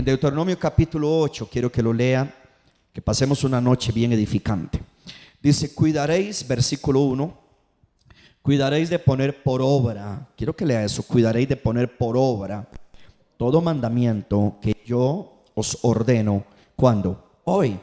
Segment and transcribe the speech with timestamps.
[0.00, 2.34] En Deuteronomio capítulo 8, quiero que lo lea,
[2.90, 4.80] que pasemos una noche bien edificante.
[5.42, 7.38] Dice, cuidaréis, versículo 1,
[8.40, 12.66] cuidaréis de poner por obra, quiero que lea eso, cuidaréis de poner por obra
[13.36, 16.44] todo mandamiento que yo os ordeno.
[16.74, 17.42] ¿Cuándo?
[17.44, 17.78] Hoy.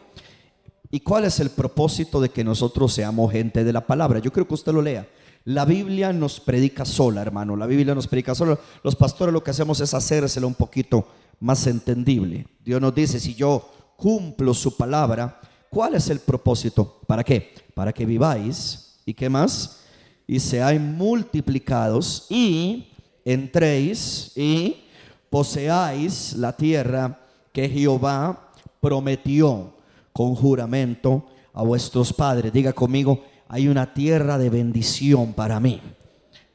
[0.90, 4.18] ¿Y cuál es el propósito de que nosotros seamos gente de la palabra?
[4.18, 5.08] Yo creo que usted lo lea.
[5.48, 7.56] La Biblia nos predica sola, hermano.
[7.56, 8.60] La Biblia nos predica sola.
[8.84, 11.08] Los pastores lo que hacemos es hacérselo un poquito
[11.40, 12.46] más entendible.
[12.66, 17.00] Dios nos dice, si yo cumplo su palabra, ¿cuál es el propósito?
[17.08, 17.54] ¿Para qué?
[17.74, 18.98] Para que viváis.
[19.06, 19.84] ¿Y qué más?
[20.28, 22.90] Y seáis multiplicados y
[23.24, 24.84] entréis y
[25.30, 27.22] poseáis la tierra
[27.54, 29.76] que Jehová prometió
[30.12, 32.52] con juramento a vuestros padres.
[32.52, 35.82] Diga conmigo, hay una tierra de bendición para mí.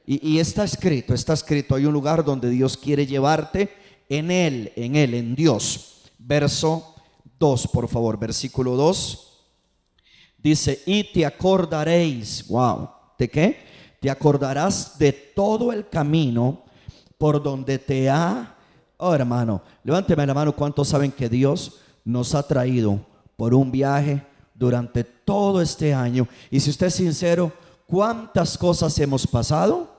[0.04, 3.72] Y, está escrito, está escrito, hay un lugar donde Dios quiere llevarte
[4.08, 6.10] en Él, en Él, en Dios.
[6.18, 6.94] Verso
[7.38, 9.44] 2, por favor, versículo 2.
[10.38, 13.64] Dice, y te acordaréis, wow, ¿de qué?
[14.00, 16.64] Te acordarás de todo el camino
[17.16, 18.56] por donde te ha
[19.04, 20.54] Oh, hermano, levánteme la mano.
[20.54, 23.04] ¿Cuántos saben que Dios nos ha traído
[23.36, 24.24] por un viaje
[24.62, 26.28] durante todo este año?
[26.50, 27.52] Y si usted es sincero,
[27.86, 29.92] ¿cuántas cosas hemos pasado?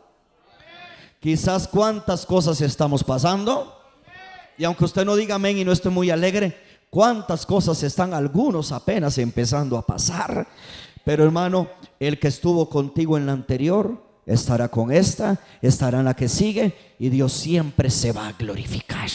[1.20, 3.78] Quizás cuántas cosas estamos pasando.
[4.58, 6.58] Y aunque usted no diga amén y no esté muy alegre,
[6.90, 10.48] cuántas cosas están algunos apenas empezando a pasar.
[11.04, 11.68] Pero hermano,
[12.00, 16.96] el que estuvo contigo en la anterior, estará con esta, estará en la que sigue
[17.00, 19.10] y Dios siempre se va a glorificar.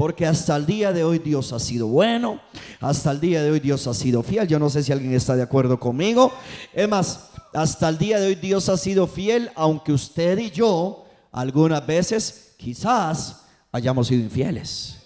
[0.00, 2.40] Porque hasta el día de hoy Dios ha sido bueno,
[2.80, 4.48] hasta el día de hoy Dios ha sido fiel.
[4.48, 6.32] Yo no sé si alguien está de acuerdo conmigo.
[6.72, 11.04] Es más, hasta el día de hoy Dios ha sido fiel, aunque usted y yo
[11.30, 15.02] algunas veces quizás hayamos sido infieles.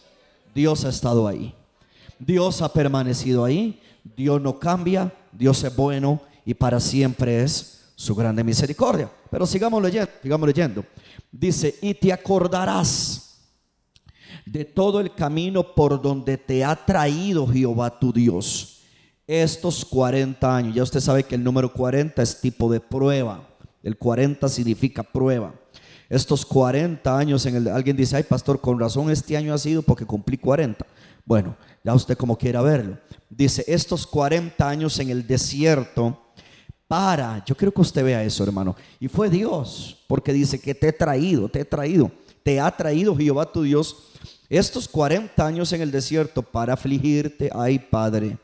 [0.54, 1.52] Dios ha estado ahí.
[2.20, 3.82] Dios ha permanecido ahí.
[4.16, 5.12] Dios no cambia.
[5.32, 9.10] Dios es bueno y para siempre es su grande misericordia.
[9.28, 10.84] Pero sigamos leyendo, sigamos leyendo.
[11.32, 13.24] Dice, y te acordarás
[14.46, 18.74] de todo el camino por donde te ha traído Jehová tu Dios
[19.26, 20.74] estos 40 años.
[20.74, 23.48] Ya usted sabe que el número 40 es tipo de prueba.
[23.82, 25.54] El 40 significa prueba.
[26.08, 29.82] Estos 40 años en el alguien dice, "Ay, pastor, con razón este año ha sido
[29.82, 30.86] porque cumplí 40."
[31.24, 32.98] Bueno, ya usted como quiera verlo.
[33.30, 36.20] Dice, "Estos 40 años en el desierto
[36.86, 37.42] para.
[37.46, 38.76] Yo quiero que usted vea eso, hermano.
[39.00, 42.10] Y fue Dios, porque dice que te he traído, te he traído,
[42.42, 44.12] te ha traído Jehová tu Dios
[44.58, 47.50] estos 40 años en el desierto para afligirte.
[47.54, 48.38] Ay, Padre.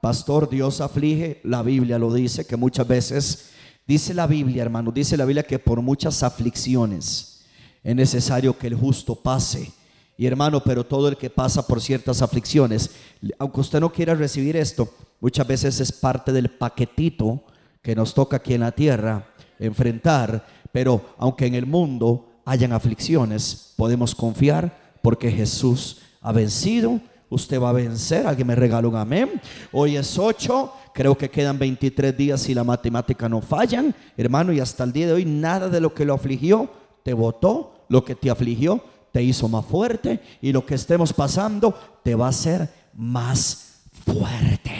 [0.00, 3.50] Pastor, Dios aflige, la Biblia lo dice, que muchas veces,
[3.86, 7.44] dice la Biblia, hermano, dice la Biblia que por muchas aflicciones
[7.82, 9.72] es necesario que el justo pase.
[10.16, 12.90] Y hermano, pero todo el que pasa por ciertas aflicciones,
[13.38, 14.88] aunque usted no quiera recibir esto,
[15.20, 17.44] muchas veces es parte del paquetito
[17.82, 23.74] que nos toca aquí en la tierra enfrentar, pero aunque en el mundo hayan aflicciones,
[23.76, 27.00] podemos confiar porque Jesús ha vencido.
[27.30, 28.26] Usted va a vencer.
[28.26, 29.40] Alguien me regaló un amén.
[29.70, 30.72] Hoy es 8.
[30.92, 33.94] Creo que quedan 23 días si la matemática no fallan.
[34.16, 36.68] Hermano, y hasta el día de hoy nada de lo que lo afligió
[37.04, 37.84] te votó.
[37.88, 40.20] Lo que te afligió te hizo más fuerte.
[40.42, 41.72] Y lo que estemos pasando
[42.02, 44.74] te va a hacer más fuerte.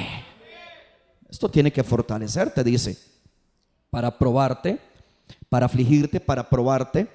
[1.31, 2.99] Esto tiene que fortalecerte, dice,
[3.91, 4.81] para probarte,
[5.49, 7.07] para afligirte, para probarte,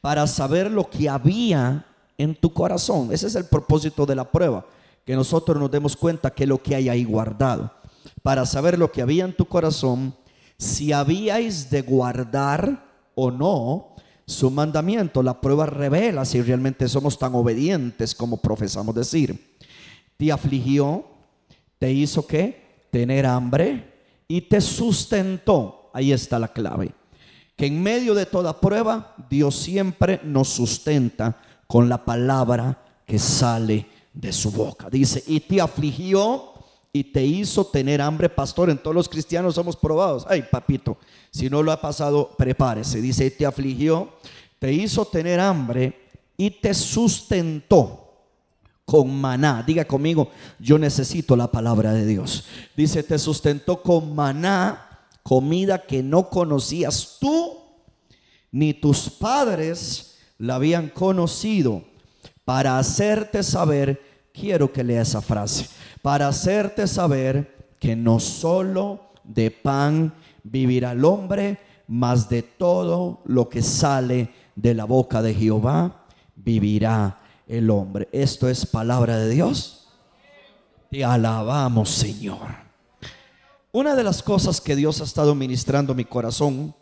[0.00, 1.84] para saber lo que había
[2.22, 3.12] en tu corazón.
[3.12, 4.66] Ese es el propósito de la prueba,
[5.04, 7.72] que nosotros nos demos cuenta que lo que hay ahí guardado.
[8.22, 10.14] Para saber lo que había en tu corazón,
[10.58, 13.94] si habíais de guardar o no
[14.26, 15.22] su mandamiento.
[15.22, 19.58] La prueba revela si realmente somos tan obedientes como profesamos decir.
[20.16, 21.04] Te afligió,
[21.78, 22.70] te hizo qué?
[22.90, 23.92] tener hambre
[24.28, 25.90] y te sustentó.
[25.92, 26.92] Ahí está la clave.
[27.56, 31.40] Que en medio de toda prueba, Dios siempre nos sustenta
[31.70, 34.90] con la palabra que sale de su boca.
[34.90, 36.52] Dice, y te afligió
[36.92, 38.70] y te hizo tener hambre, pastor.
[38.70, 40.26] En todos los cristianos somos probados.
[40.28, 40.98] Ay, papito,
[41.30, 43.00] si no lo ha pasado, prepárese.
[43.00, 44.14] Dice, y te afligió,
[44.58, 48.16] te hizo tener hambre y te sustentó
[48.84, 49.62] con maná.
[49.64, 52.46] Diga conmigo, yo necesito la palabra de Dios.
[52.76, 57.60] Dice, te sustentó con maná, comida que no conocías tú,
[58.50, 60.09] ni tus padres
[60.40, 61.84] la habían conocido,
[62.46, 64.00] para hacerte saber,
[64.32, 65.68] quiero que lea esa frase,
[66.00, 73.50] para hacerte saber que no solo de pan vivirá el hombre, mas de todo lo
[73.50, 78.08] que sale de la boca de Jehová vivirá el hombre.
[78.10, 79.88] Esto es palabra de Dios.
[80.90, 82.48] Te alabamos, Señor.
[83.72, 86.74] Una de las cosas que Dios ha estado ministrando mi corazón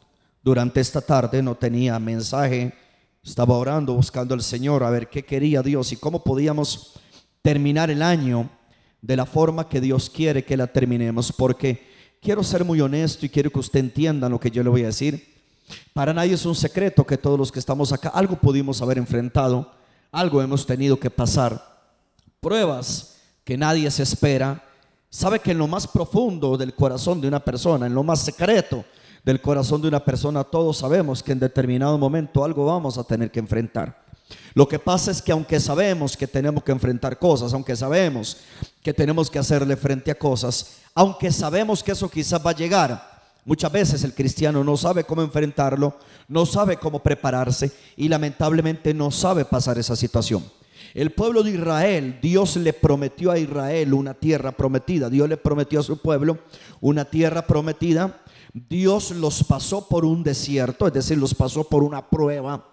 [0.44, 2.72] durante esta tarde, no tenía mensaje,
[3.28, 6.94] estaba orando, buscando al Señor a ver qué quería Dios y cómo podíamos
[7.42, 8.48] terminar el año
[9.02, 11.86] de la forma que Dios quiere que la terminemos, porque
[12.22, 14.86] quiero ser muy honesto y quiero que usted entienda lo que yo le voy a
[14.86, 15.36] decir.
[15.92, 19.70] Para nadie es un secreto que todos los que estamos acá algo pudimos haber enfrentado,
[20.10, 21.62] algo hemos tenido que pasar,
[22.40, 24.64] pruebas que nadie se espera.
[25.10, 28.84] Sabe que en lo más profundo del corazón de una persona, en lo más secreto
[29.24, 33.30] del corazón de una persona, todos sabemos que en determinado momento algo vamos a tener
[33.30, 34.08] que enfrentar.
[34.54, 38.38] Lo que pasa es que aunque sabemos que tenemos que enfrentar cosas, aunque sabemos
[38.82, 43.20] que tenemos que hacerle frente a cosas, aunque sabemos que eso quizás va a llegar,
[43.44, 45.96] muchas veces el cristiano no sabe cómo enfrentarlo,
[46.28, 50.44] no sabe cómo prepararse y lamentablemente no sabe pasar esa situación.
[50.94, 55.80] El pueblo de Israel, Dios le prometió a Israel una tierra prometida, Dios le prometió
[55.80, 56.38] a su pueblo
[56.80, 58.20] una tierra prometida,
[58.68, 62.64] Dios los pasó por un desierto, es decir, los pasó por una prueba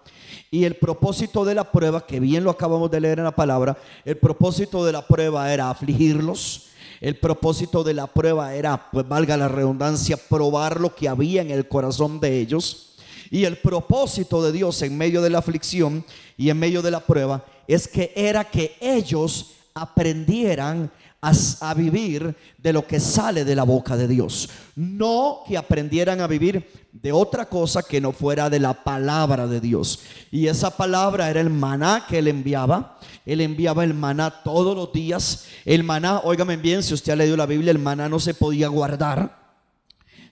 [0.50, 3.76] y el propósito de la prueba, que bien lo acabamos de leer en la palabra,
[4.04, 6.62] el propósito de la prueba era afligirlos.
[7.00, 11.50] El propósito de la prueba era, pues valga la redundancia, probar lo que había en
[11.50, 12.94] el corazón de ellos.
[13.30, 16.04] Y el propósito de Dios en medio de la aflicción
[16.38, 20.90] y en medio de la prueba es que era que ellos aprendieran
[21.60, 24.48] a, vivir de lo que sale de la boca de Dios.
[24.74, 29.60] No que aprendieran a vivir de otra cosa que no fuera de la palabra de
[29.60, 30.00] Dios.
[30.30, 32.98] Y esa palabra era el maná que él enviaba.
[33.24, 35.46] Él enviaba el maná todos los días.
[35.64, 38.68] El maná, óigame bien, si usted ha leído la Biblia, el maná no se podía
[38.68, 39.46] guardar.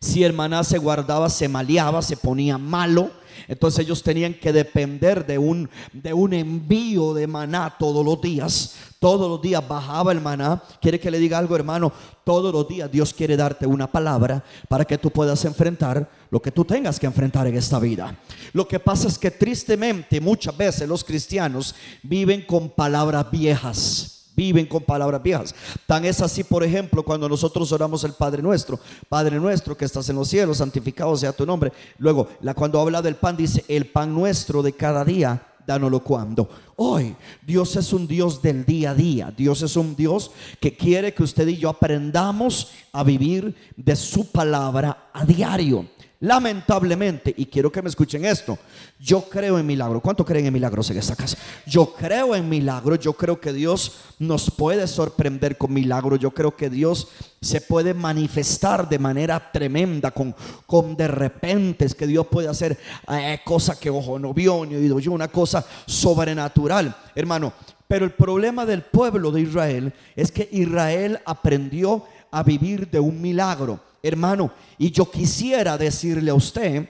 [0.00, 3.10] Si el maná se guardaba, se maleaba, se ponía malo
[3.48, 8.74] entonces ellos tenían que depender de un, de un envío de maná todos los días.
[8.98, 10.62] Todos los días bajaba el maná.
[10.80, 11.92] Quiere que le diga algo, hermano.
[12.24, 16.50] Todos los días Dios quiere darte una palabra para que tú puedas enfrentar lo que
[16.50, 18.16] tú tengas que enfrentar en esta vida.
[18.52, 24.66] Lo que pasa es que tristemente muchas veces los cristianos viven con palabras viejas viven
[24.66, 25.54] con palabras viejas.
[25.86, 28.78] Tan es así, por ejemplo, cuando nosotros oramos el Padre nuestro,
[29.08, 31.72] Padre nuestro que estás en los cielos, santificado sea tu nombre.
[31.98, 36.48] Luego, la, cuando habla del pan, dice, el pan nuestro de cada día, dánoslo cuando.
[36.76, 37.14] Hoy,
[37.46, 39.32] Dios es un Dios del día a día.
[39.36, 44.30] Dios es un Dios que quiere que usted y yo aprendamos a vivir de su
[44.30, 45.86] palabra a diario.
[46.24, 48.56] Lamentablemente, y quiero que me escuchen esto,
[48.98, 50.00] yo creo en milagros.
[50.00, 51.36] ¿Cuánto creen en milagros en esta casa?
[51.66, 56.56] Yo creo en milagros, yo creo que Dios nos puede sorprender con milagros, yo creo
[56.56, 57.08] que Dios
[57.42, 60.34] se puede manifestar de manera tremenda, con,
[60.64, 64.76] con de repente, es que Dios puede hacer eh, cosas que ojo no vio ni
[64.76, 67.52] oído yo, una cosa sobrenatural, hermano.
[67.86, 73.20] Pero el problema del pueblo de Israel es que Israel aprendió a vivir de un
[73.20, 73.78] milagro
[74.08, 74.52] hermano.
[74.78, 76.88] Y yo quisiera decirle a usted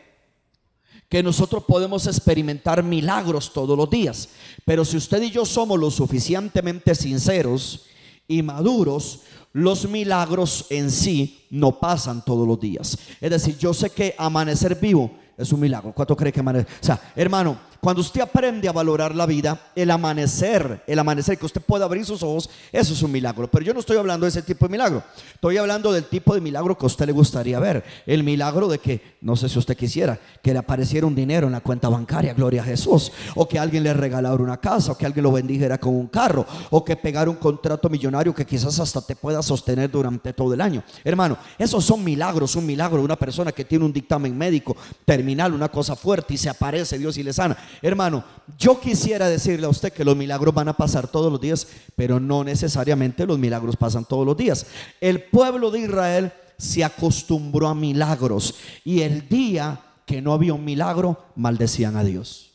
[1.09, 4.31] que nosotros podemos experimentar milagros todos los días.
[4.65, 7.87] Pero si usted y yo somos lo suficientemente sinceros
[8.27, 9.21] y maduros,
[9.53, 12.99] los milagros en sí no pasan todos los días.
[13.21, 15.93] Es decir, yo sé que amanecer vivo es un milagro.
[15.93, 16.69] ¿Cuánto cree que amanecer?
[16.81, 21.45] O sea, hermano, cuando usted aprende a valorar la vida, el amanecer, el amanecer, que
[21.45, 23.47] usted pueda abrir sus ojos, eso es un milagro.
[23.51, 25.03] Pero yo no estoy hablando de ese tipo de milagro.
[25.35, 27.85] Estoy hablando del tipo de milagro que a usted le gustaría ver.
[28.07, 31.53] El milagro de que, no sé si usted quisiera, que le apareciera un dinero en
[31.53, 33.13] la cuenta bancaria, gloria a Jesús.
[33.35, 36.47] O que alguien le regalara una casa, o que alguien lo bendijera con un carro,
[36.71, 40.63] o que pegara un contrato millonario que quizás hasta te pueda sostener durante todo el
[40.63, 40.83] año.
[41.05, 42.57] Hermano, esos son milagros.
[42.57, 44.75] Un milagro de una persona que tiene un dictamen médico
[45.05, 47.59] terminal, una cosa fuerte y se aparece Dios y le sana.
[47.83, 48.25] Hermano,
[48.59, 51.67] yo quisiera decirle a usted que los milagros van a pasar todos los días,
[51.97, 54.67] pero no necesariamente los milagros pasan todos los días.
[55.01, 58.55] El pueblo de Israel se acostumbró a milagros
[58.85, 62.51] y el día que no había un milagro, maldecían a Dios.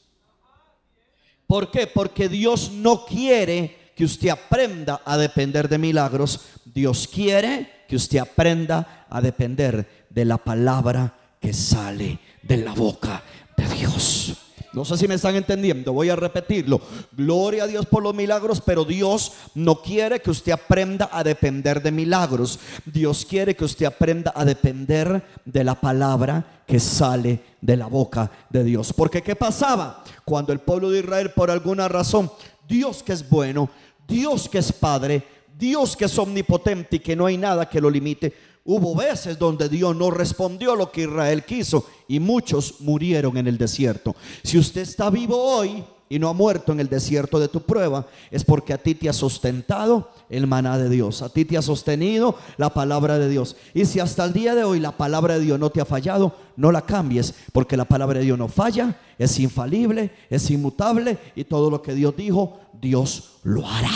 [1.47, 1.87] ¿Por qué?
[1.87, 6.41] Porque Dios no quiere que usted aprenda a depender de milagros.
[6.63, 13.23] Dios quiere que usted aprenda a depender de la palabra que sale de la boca
[13.57, 14.37] de Dios.
[14.71, 16.79] No sé si me están entendiendo, voy a repetirlo.
[17.11, 21.81] Gloria a Dios por los milagros, pero Dios no quiere que usted aprenda a depender
[21.81, 22.59] de milagros.
[22.85, 28.31] Dios quiere que usted aprenda a depender de la palabra que sale de la boca
[28.49, 28.93] de Dios.
[28.93, 30.03] Porque ¿qué pasaba?
[30.23, 32.31] Cuando el pueblo de Israel por alguna razón,
[32.67, 33.69] Dios que es bueno,
[34.07, 35.23] Dios que es Padre,
[35.57, 38.33] Dios que es omnipotente y que no hay nada que lo limite,
[38.65, 43.57] Hubo veces donde Dios no respondió lo que Israel quiso y muchos murieron en el
[43.57, 44.15] desierto.
[44.43, 48.07] Si usted está vivo hoy, y no ha muerto en el desierto de tu prueba,
[48.31, 51.61] es porque a ti te ha sustentado el maná de Dios, a ti te ha
[51.61, 53.55] sostenido la palabra de Dios.
[53.75, 56.35] Y si hasta el día de hoy la palabra de Dios no te ha fallado,
[56.57, 61.43] no la cambies, porque la palabra de Dios no falla, es infalible, es inmutable y
[61.43, 63.91] todo lo que Dios dijo, Dios lo hará.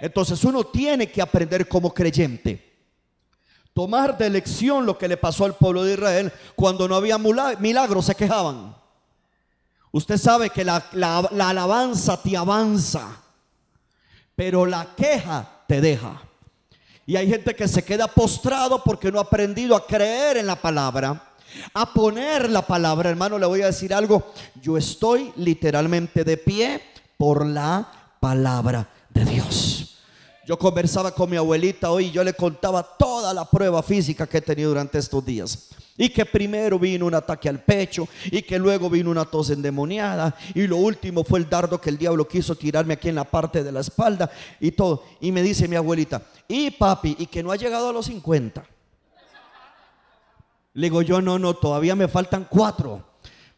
[0.00, 2.65] Entonces uno tiene que aprender como creyente
[3.76, 8.06] tomar de lección lo que le pasó al pueblo de Israel cuando no había milagros,
[8.06, 8.74] se quejaban.
[9.92, 13.06] Usted sabe que la, alabanza te avanza,
[14.34, 16.22] pero la queja te deja.
[17.04, 20.56] Y hay gente que se queda postrado porque no ha aprendido a creer en la
[20.56, 21.34] palabra,
[21.74, 23.10] a poner la palabra.
[23.10, 24.32] Hermano, le voy a decir algo.
[24.54, 26.80] Yo estoy literalmente de pie
[27.18, 27.86] por la
[28.20, 29.85] palabra de Dios.
[30.46, 34.38] Yo conversaba con mi abuelita hoy y yo le contaba toda la prueba física que
[34.38, 35.70] he tenido durante estos días.
[35.98, 40.36] Y que primero vino un ataque al pecho y que luego vino una tos endemoniada
[40.54, 43.64] y lo último fue el dardo que el diablo quiso tirarme aquí en la parte
[43.64, 45.02] de la espalda y todo.
[45.20, 48.64] Y me dice mi abuelita, y papi, y que no ha llegado a los 50.
[50.74, 53.02] Le digo yo, no, no, todavía me faltan cuatro.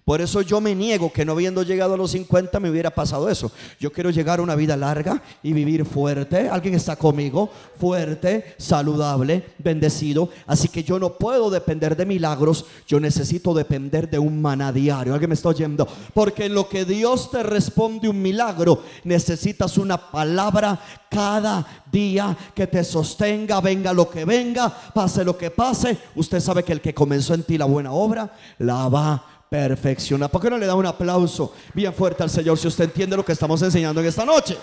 [0.08, 3.28] Por eso yo me niego que no habiendo llegado a los 50 me hubiera pasado
[3.28, 3.52] eso.
[3.78, 6.48] Yo quiero llegar a una vida larga y vivir fuerte.
[6.48, 10.30] Alguien está conmigo, fuerte, saludable, bendecido.
[10.46, 12.64] Así que yo no puedo depender de milagros.
[12.86, 15.12] Yo necesito depender de un maná diario.
[15.12, 15.86] Alguien me está oyendo.
[16.14, 22.66] Porque en lo que Dios te responde un milagro, necesitas una palabra cada día que
[22.66, 25.98] te sostenga, venga lo que venga, pase lo que pase.
[26.14, 30.28] Usted sabe que el que comenzó en ti la buena obra, la va perfecciona.
[30.28, 33.24] ¿Por qué no le da un aplauso bien fuerte al Señor si usted entiende lo
[33.24, 34.56] que estamos enseñando en esta noche?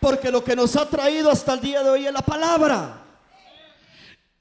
[0.00, 3.02] Porque lo que nos ha traído hasta el día de hoy es la palabra.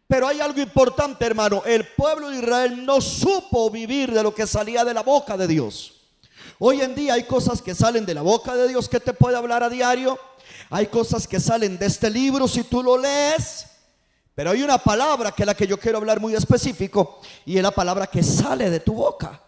[0.08, 1.64] Pero hay algo importante, hermano.
[1.66, 5.48] El pueblo de Israel no supo vivir de lo que salía de la boca de
[5.48, 6.02] Dios.
[6.60, 9.38] Hoy en día hay cosas que salen de la boca de Dios que te puede
[9.38, 10.20] hablar a diario.
[10.70, 13.68] Hay cosas que salen de este libro si tú lo lees.
[14.36, 17.64] Pero hay una palabra que es la que yo quiero hablar muy específico y es
[17.64, 19.42] la palabra que sale de tu boca.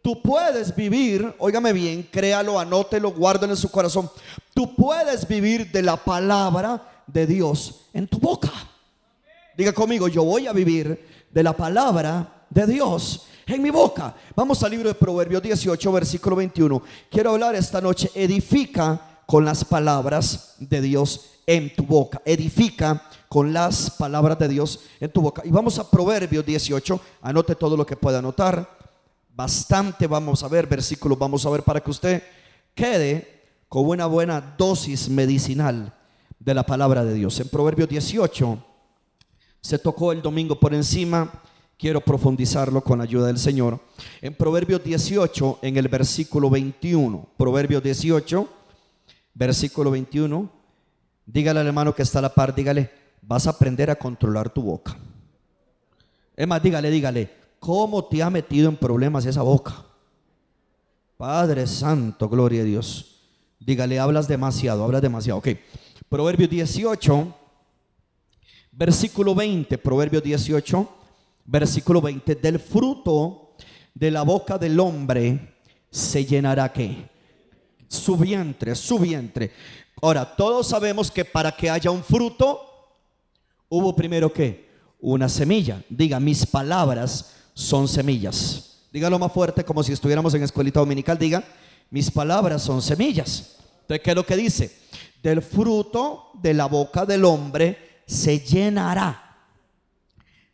[0.00, 4.10] Tú puedes vivir, óigame bien, créalo, anótelo, guárdalo en su corazón.
[4.52, 8.50] Tú puedes vivir de la palabra de Dios en tu boca.
[9.56, 14.14] Diga conmigo, yo voy a vivir de la palabra de Dios en mi boca.
[14.34, 16.82] Vamos al libro de Proverbios 18, versículo 21.
[17.10, 22.20] Quiero hablar esta noche, edifica con las palabras de Dios en tu boca.
[22.24, 25.40] Edifica con las palabras de Dios en tu boca.
[25.42, 28.76] Y vamos a Proverbios 18, anote todo lo que pueda anotar.
[29.34, 32.22] Bastante vamos a ver, versículos vamos a ver para que usted
[32.74, 35.94] quede con una buena dosis medicinal
[36.38, 37.40] de la palabra de Dios.
[37.40, 38.62] En Proverbios 18
[39.62, 41.32] se tocó el domingo por encima,
[41.78, 43.80] quiero profundizarlo con la ayuda del Señor.
[44.20, 48.46] En Proverbios 18, en el versículo 21, Proverbios 18,
[49.32, 50.50] versículo 21,
[51.24, 54.62] dígale al hermano que está a la par, dígale, vas a aprender a controlar tu
[54.62, 54.96] boca.
[56.36, 59.84] Es más, dígale, dígale, ¿cómo te ha metido en problemas esa boca?
[61.16, 63.20] Padre Santo, gloria a Dios.
[63.60, 65.38] Dígale, hablas demasiado, hablas demasiado.
[65.38, 65.48] Ok.
[66.08, 67.34] Proverbios 18,
[68.72, 69.78] versículo 20.
[69.78, 70.88] Proverbios 18,
[71.44, 72.34] versículo 20.
[72.34, 73.54] Del fruto
[73.94, 75.54] de la boca del hombre
[75.90, 77.08] se llenará qué?
[77.86, 79.52] Su vientre, su vientre.
[80.00, 82.71] Ahora, todos sabemos que para que haya un fruto,
[83.72, 84.68] hubo primero que
[85.00, 85.82] una semilla.
[85.88, 88.82] Diga, mis palabras son semillas.
[88.92, 91.16] Dígalo más fuerte como si estuviéramos en escuelita dominical.
[91.16, 91.42] Diga,
[91.88, 93.56] mis palabras son semillas.
[93.80, 94.78] Entonces, ¿qué es lo que dice?
[95.22, 99.38] Del fruto de la boca del hombre se llenará.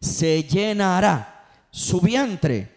[0.01, 2.73] Se llenará su vientre.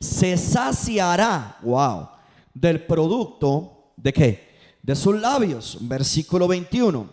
[0.00, 1.58] Se saciará.
[1.60, 2.08] Wow.
[2.54, 4.48] Del producto de qué?
[4.82, 5.76] De sus labios.
[5.82, 7.06] Versículo 21.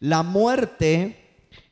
[0.00, 1.27] La muerte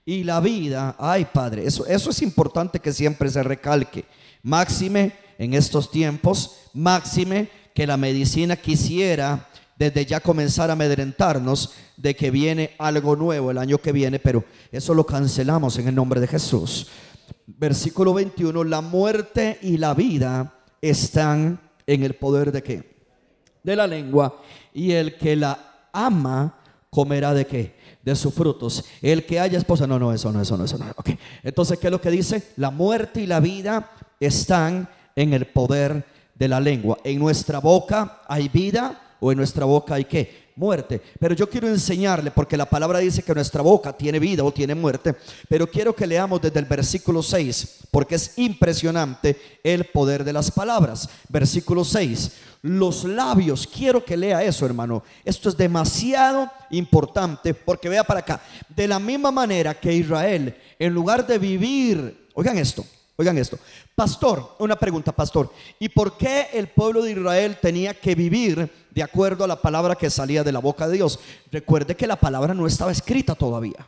[0.06, 0.94] y la vida.
[0.98, 4.06] Ay, Padre, eso, eso es importante que siempre se recalque.
[4.42, 12.16] Máxime en estos tiempos, máxime que la medicina quisiera desde ya comenzar a amedrentarnos de
[12.16, 16.20] que viene algo nuevo el año que viene, pero eso lo cancelamos en el nombre
[16.20, 16.88] de Jesús.
[17.46, 22.96] Versículo 21, la muerte y la vida están en el poder de qué?
[23.62, 24.40] De la lengua,
[24.72, 26.58] y el que la ama
[26.88, 27.75] comerá de qué?
[28.06, 28.84] De sus frutos.
[29.02, 30.86] El que haya esposa, no, no, eso no, eso no, eso no.
[30.96, 31.18] Okay.
[31.42, 32.52] Entonces, ¿qué es lo que dice?
[32.56, 36.98] La muerte y la vida están en el poder de la lengua.
[37.02, 40.46] En nuestra boca hay vida o en nuestra boca hay qué?
[40.56, 41.02] muerte.
[41.20, 44.74] Pero yo quiero enseñarle, porque la palabra dice que nuestra boca tiene vida o tiene
[44.74, 45.14] muerte,
[45.48, 50.50] pero quiero que leamos desde el versículo 6, porque es impresionante el poder de las
[50.50, 51.08] palabras.
[51.28, 52.32] Versículo 6,
[52.66, 58.40] los labios, quiero que lea eso hermano, esto es demasiado importante, porque vea para acá,
[58.68, 62.84] de la misma manera que Israel, en lugar de vivir, oigan esto,
[63.18, 63.58] Oigan esto,
[63.94, 69.02] pastor, una pregunta, pastor, ¿y por qué el pueblo de Israel tenía que vivir de
[69.02, 71.18] acuerdo a la palabra que salía de la boca de Dios?
[71.50, 73.86] Recuerde que la palabra no estaba escrita todavía.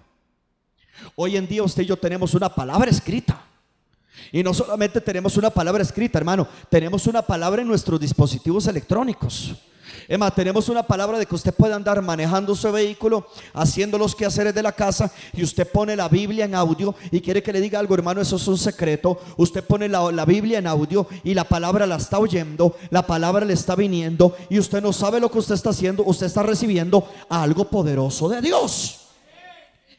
[1.14, 3.47] Hoy en día usted y yo tenemos una palabra escrita.
[4.32, 9.54] Y no solamente tenemos una palabra escrita, hermano, tenemos una palabra en nuestros dispositivos electrónicos.
[10.06, 14.54] Emma, tenemos una palabra de que usted puede andar manejando su vehículo, haciendo los quehaceres
[14.54, 17.78] de la casa y usted pone la Biblia en audio y quiere que le diga
[17.78, 19.20] algo, hermano, eso es un secreto.
[19.36, 23.44] Usted pone la, la Biblia en audio y la palabra la está oyendo, la palabra
[23.44, 27.06] le está viniendo y usted no sabe lo que usted está haciendo, usted está recibiendo
[27.28, 29.07] algo poderoso de Dios.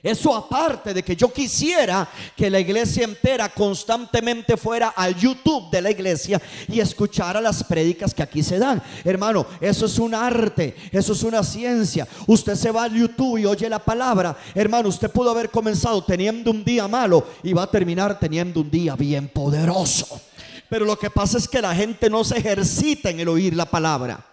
[0.01, 5.81] Eso aparte de que yo quisiera que la iglesia entera constantemente fuera al YouTube de
[5.81, 8.81] la iglesia y escuchara las prédicas que aquí se dan.
[9.03, 12.07] Hermano, eso es un arte, eso es una ciencia.
[12.27, 14.37] Usted se va al YouTube y oye la palabra.
[14.55, 18.71] Hermano, usted pudo haber comenzado teniendo un día malo y va a terminar teniendo un
[18.71, 20.21] día bien poderoso.
[20.69, 23.65] Pero lo que pasa es que la gente no se ejercita en el oír la
[23.65, 24.28] palabra.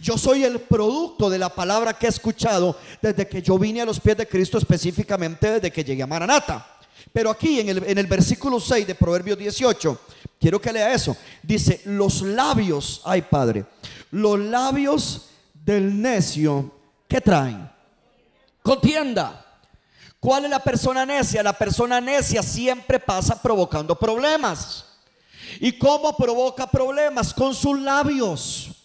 [0.00, 3.86] Yo soy el producto de la palabra que he escuchado desde que yo vine a
[3.86, 6.66] los pies de Cristo, específicamente desde que llegué a Maranata.
[7.12, 10.00] Pero aquí en el, en el versículo 6 de Proverbios 18,
[10.38, 11.16] quiero que lea eso.
[11.42, 13.64] Dice, los labios, ay Padre,
[14.10, 16.70] los labios del necio,
[17.08, 17.70] ¿qué traen?
[18.62, 19.38] Contienda.
[20.20, 21.42] ¿Cuál es la persona necia?
[21.42, 24.84] La persona necia siempre pasa provocando problemas.
[25.58, 27.34] ¿Y cómo provoca problemas?
[27.34, 28.81] Con sus labios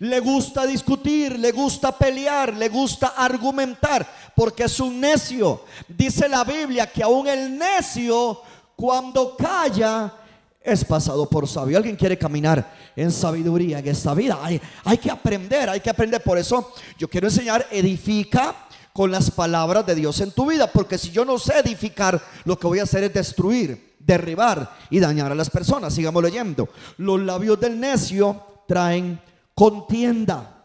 [0.00, 5.64] le gusta discutir, le gusta pelear, le gusta argumentar, porque es un necio.
[5.86, 8.40] Dice la Biblia que aún el necio,
[8.74, 10.14] cuando calla,
[10.62, 11.76] es pasado por sabio.
[11.76, 14.38] Alguien quiere caminar en sabiduría en esta vida.
[14.42, 16.22] Hay, hay que aprender, hay que aprender.
[16.22, 18.54] Por eso yo quiero enseñar, edifica
[18.94, 20.66] con las palabras de Dios en tu vida.
[20.66, 24.98] Porque si yo no sé edificar, lo que voy a hacer es destruir, derribar y
[24.98, 25.94] dañar a las personas.
[25.94, 26.70] Sigamos leyendo.
[26.96, 29.20] Los labios del necio traen
[29.60, 30.64] contienda.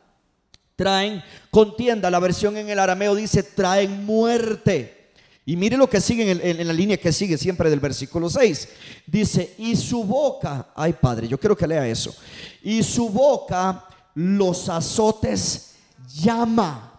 [0.77, 2.09] Traen contienda.
[2.09, 5.11] La versión en el arameo dice traen muerte.
[5.45, 8.69] Y mire lo que sigue en, la línea que sigue siempre del versículo 6.
[9.05, 12.15] Dice, y su boca, ay Padre, yo quiero que lea eso.
[12.63, 15.75] Y su boca los azotes
[16.07, 16.97] llama.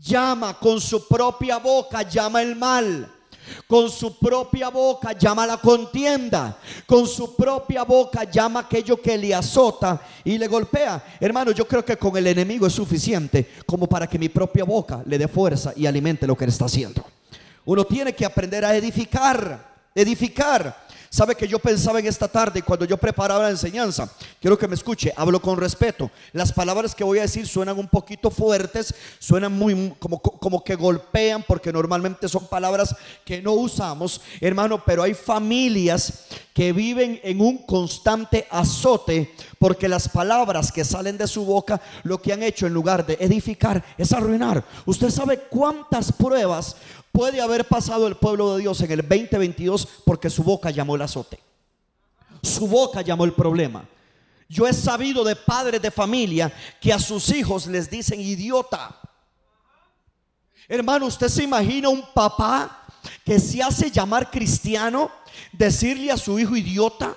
[0.00, 3.15] Llama con su propia boca, llama el mal.
[3.66, 6.58] Con su propia boca llama la contienda.
[6.86, 11.02] Con su propia boca llama aquello que le azota y le golpea.
[11.20, 15.02] Hermano, yo creo que con el enemigo es suficiente como para que mi propia boca
[15.06, 17.04] le dé fuerza y alimente lo que le está haciendo.
[17.64, 20.85] Uno tiene que aprender a edificar, edificar.
[21.10, 24.10] Sabe que yo pensaba en esta tarde cuando yo preparaba la enseñanza.
[24.40, 26.10] Quiero que me escuche, hablo con respeto.
[26.32, 30.74] Las palabras que voy a decir suenan un poquito fuertes, suenan muy como, como que
[30.74, 37.40] golpean porque normalmente son palabras que no usamos, hermano, pero hay familias que viven en
[37.40, 42.66] un constante azote porque las palabras que salen de su boca lo que han hecho
[42.66, 44.64] en lugar de edificar es arruinar.
[44.84, 46.76] Usted sabe cuántas pruebas
[47.12, 51.02] puede haber pasado el pueblo de Dios en el 2022 porque su boca llamó el
[51.02, 51.40] azote.
[52.42, 53.84] Su boca llamó el problema.
[54.48, 58.96] Yo he sabido de padres de familia que a sus hijos les dicen idiota.
[60.68, 62.84] Hermano, ¿usted se imagina un papá
[63.24, 65.10] que se hace llamar cristiano,
[65.52, 67.16] decirle a su hijo idiota?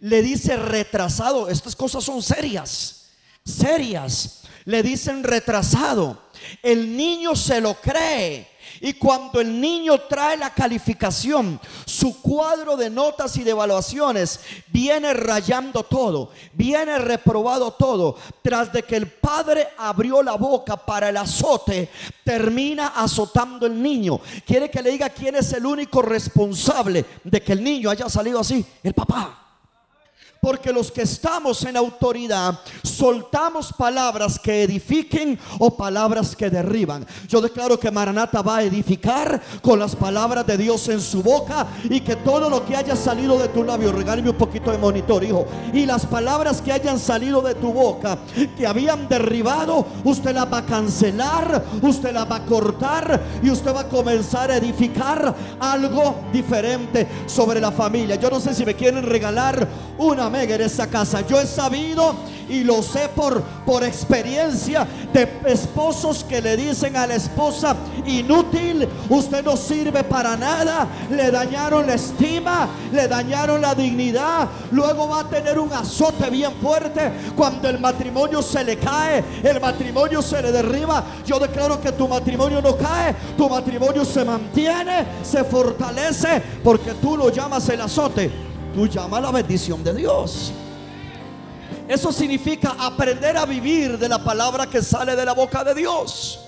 [0.00, 1.48] Le dice retrasado.
[1.48, 3.10] Estas cosas son serias,
[3.44, 4.42] serias.
[4.64, 6.20] Le dicen retrasado.
[6.62, 12.88] El niño se lo cree y cuando el niño trae la calificación, su cuadro de
[12.88, 18.16] notas y de evaluaciones viene rayando todo, viene reprobado todo.
[18.42, 21.90] Tras de que el padre abrió la boca para el azote,
[22.24, 24.18] termina azotando el niño.
[24.46, 28.40] Quiere que le diga quién es el único responsable de que el niño haya salido
[28.40, 29.49] así, el papá.
[30.40, 37.06] Porque los que estamos en autoridad soltamos palabras que edifiquen o palabras que derriban.
[37.28, 41.66] Yo declaro que Maranata va a edificar con las palabras de Dios en su boca
[41.84, 45.22] y que todo lo que haya salido de tu labio, regálame un poquito de monitor,
[45.22, 48.16] hijo, y las palabras que hayan salido de tu boca,
[48.56, 53.74] que habían derribado, usted las va a cancelar, usted las va a cortar y usted
[53.74, 58.16] va a comenzar a edificar algo diferente sobre la familia.
[58.16, 61.26] Yo no sé si me quieren regalar una en esa casa.
[61.26, 62.14] Yo he sabido
[62.48, 68.88] y lo sé por, por experiencia de esposos que le dicen a la esposa, inútil,
[69.08, 75.20] usted no sirve para nada, le dañaron la estima, le dañaron la dignidad, luego va
[75.20, 80.42] a tener un azote bien fuerte cuando el matrimonio se le cae, el matrimonio se
[80.42, 81.04] le derriba.
[81.24, 87.16] Yo declaro que tu matrimonio no cae, tu matrimonio se mantiene, se fortalece, porque tú
[87.16, 90.52] lo llamas el azote, tú llamas la bendición de Dios.
[91.88, 96.40] Eso significa aprender a vivir de la palabra que sale de la boca de Dios.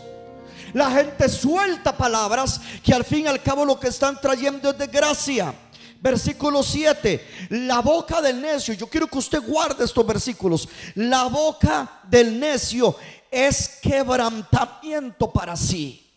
[0.72, 4.78] La gente suelta palabras que al fin y al cabo lo que están trayendo es
[4.78, 5.54] desgracia.
[6.00, 10.68] Versículo 7, la boca del necio, yo quiero que usted guarde estos versículos.
[10.96, 12.96] La boca del necio
[13.30, 16.10] es quebrantamiento para sí.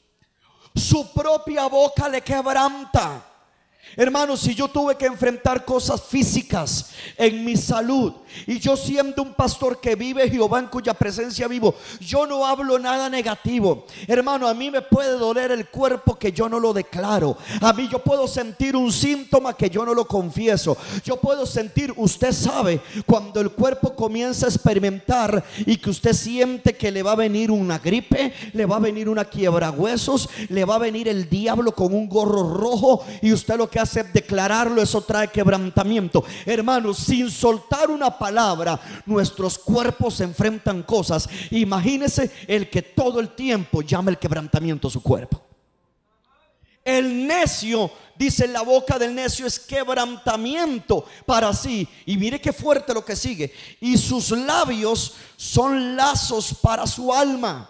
[0.76, 3.24] Su propia boca le quebranta.
[3.98, 8.12] Hermanos, si yo tuve que enfrentar cosas físicas en mi salud
[8.46, 12.78] y yo siendo un pastor que vive Jehová en cuya presencia vivo, yo no hablo
[12.78, 13.86] nada negativo.
[14.06, 17.38] Hermano, a mí me puede doler el cuerpo que yo no lo declaro.
[17.62, 20.76] A mí yo puedo sentir un síntoma que yo no lo confieso.
[21.06, 26.76] Yo puedo sentir, usted sabe, cuando el cuerpo comienza a experimentar y que usted siente
[26.76, 30.66] que le va a venir una gripe, le va a venir una quiebra huesos, le
[30.66, 34.14] va a venir el diablo con un gorro rojo y usted lo que hace es
[34.14, 36.24] declararlo, eso trae quebrantamiento.
[36.46, 41.30] Hermanos, sin soltar una palabra palabra, nuestros cuerpos se enfrentan cosas.
[41.52, 45.42] Imagínese el que todo el tiempo llama el quebrantamiento a su cuerpo.
[46.84, 51.88] El necio, dice la boca del necio, es quebrantamiento para sí.
[52.06, 53.54] Y mire qué fuerte lo que sigue.
[53.80, 57.70] Y sus labios son lazos para su alma.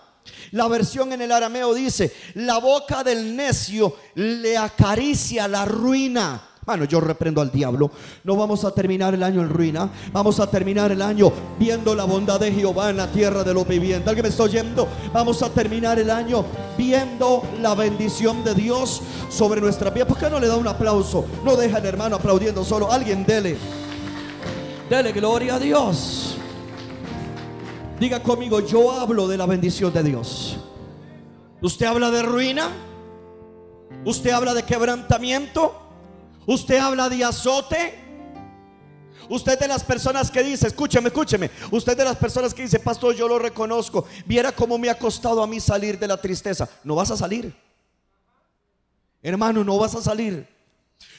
[0.51, 6.41] La versión en el arameo dice, la boca del necio le acaricia la ruina.
[6.65, 7.91] Bueno, yo reprendo al diablo.
[8.23, 9.87] No vamos a terminar el año en ruina.
[10.11, 13.67] Vamos a terminar el año viendo la bondad de Jehová en la tierra de los
[13.67, 14.07] vivientes.
[14.07, 14.87] ¿Alguien me está oyendo?
[15.13, 16.43] Vamos a terminar el año
[16.75, 20.07] viendo la bendición de Dios sobre nuestra vida.
[20.07, 21.25] ¿Por qué no le da un aplauso?
[21.43, 22.91] No deja el hermano aplaudiendo solo.
[22.91, 23.57] Alguien dele.
[24.89, 26.37] Dele gloria a Dios.
[27.99, 30.57] Diga conmigo, yo hablo de la bendición de Dios.
[31.61, 32.69] ¿Usted habla de ruina?
[34.03, 35.73] ¿Usted habla de quebrantamiento?
[36.45, 38.05] Usted habla de azote.
[39.29, 41.49] Usted de las personas que dice, escúcheme, escúcheme.
[41.71, 44.05] Usted de las personas que dice, pastor, yo lo reconozco.
[44.25, 46.69] Viera cómo me ha costado a mí salir de la tristeza.
[46.83, 47.55] No vas a salir.
[49.23, 50.45] Hermano, no vas a salir.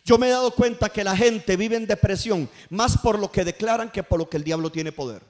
[0.05, 3.45] Yo me he dado cuenta que la gente vive en depresión más por lo que
[3.45, 5.23] declaran que por lo que el diablo tiene poder.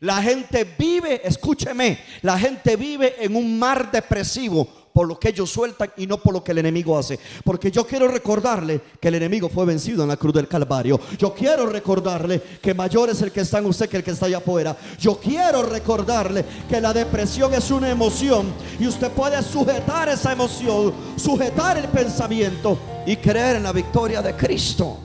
[0.00, 5.50] La gente vive, escúcheme, la gente vive en un mar depresivo por lo que ellos
[5.50, 7.18] sueltan y no por lo que el enemigo hace.
[7.44, 10.98] Porque yo quiero recordarle que el enemigo fue vencido en la cruz del Calvario.
[11.18, 14.24] Yo quiero recordarle que mayor es el que está en usted que el que está
[14.24, 14.76] allá afuera.
[14.98, 20.94] Yo quiero recordarle que la depresión es una emoción y usted puede sujetar esa emoción,
[21.16, 24.98] sujetar el pensamiento y creer en la victoria de Cristo.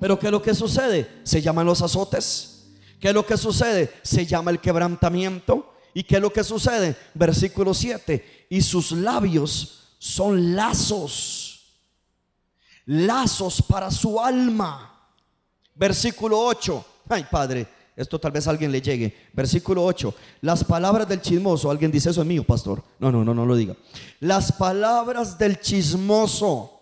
[0.00, 1.20] Pero ¿qué es lo que sucede?
[1.22, 2.55] Se llaman los azotes.
[3.06, 3.92] ¿Qué es lo que sucede?
[4.02, 5.74] Se llama el quebrantamiento.
[5.94, 6.96] ¿Y qué es lo que sucede?
[7.14, 8.46] Versículo 7.
[8.50, 11.78] Y sus labios son lazos.
[12.86, 15.08] Lazos para su alma.
[15.76, 16.84] Versículo 8.
[17.08, 19.16] Ay, Padre, esto tal vez a alguien le llegue.
[19.32, 20.12] Versículo 8.
[20.40, 21.70] Las palabras del chismoso.
[21.70, 22.82] Alguien dice eso es mío, pastor.
[22.98, 23.76] No, no, no, no lo diga.
[24.18, 26.80] Las palabras del chismoso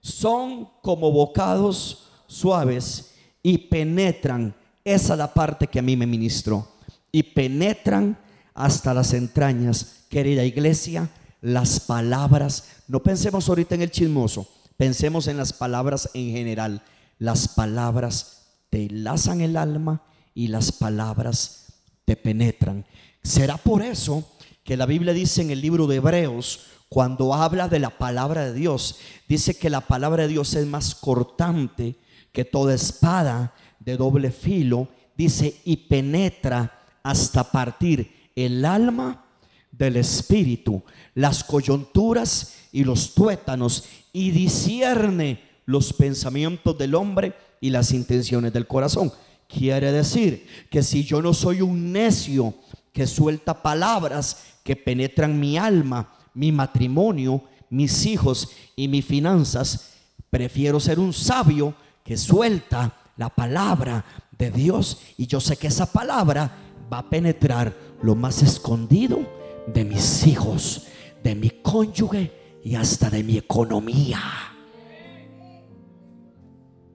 [0.00, 4.52] son como bocados suaves y penetran.
[4.86, 6.68] Esa es la parte que a mí me ministró
[7.10, 8.16] y penetran
[8.54, 10.04] hasta las entrañas.
[10.08, 16.30] Querida iglesia, las palabras, no pensemos ahorita en el chismoso, pensemos en las palabras en
[16.30, 16.84] general.
[17.18, 20.04] Las palabras te lazan el alma
[20.36, 22.86] y las palabras te penetran.
[23.24, 24.24] Será por eso
[24.62, 28.52] que la Biblia dice en el libro de Hebreos, cuando habla de la palabra de
[28.52, 31.96] Dios, dice que la palabra de Dios es más cortante
[32.30, 33.52] que toda espada
[33.86, 39.24] de doble filo, dice, y penetra hasta partir el alma
[39.70, 40.82] del espíritu,
[41.14, 48.66] las coyunturas y los tuétanos, y discierne los pensamientos del hombre y las intenciones del
[48.66, 49.12] corazón.
[49.48, 52.54] Quiere decir que si yo no soy un necio
[52.92, 59.92] que suelta palabras que penetran mi alma, mi matrimonio, mis hijos y mis finanzas,
[60.28, 64.04] prefiero ser un sabio que suelta la palabra
[64.38, 66.50] de Dios y yo sé que esa palabra
[66.92, 69.18] va a penetrar lo más escondido
[69.66, 70.86] de mis hijos,
[71.22, 74.20] de mi cónyuge y hasta de mi economía.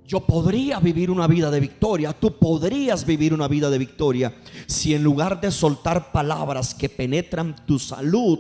[0.06, 4.36] Yo podría vivir una vida de victoria, tú podrías vivir una vida de victoria
[4.68, 8.40] si en lugar de soltar palabras que penetran tu salud,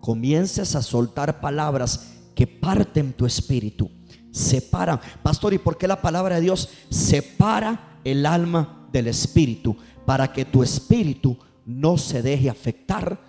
[0.00, 3.90] comiences a soltar palabras que parten tu espíritu,
[4.38, 5.00] separan.
[5.22, 9.76] Pastor, ¿y por qué la palabra de Dios separa el alma del espíritu?
[10.06, 13.20] Para que tu espíritu no se deje afectar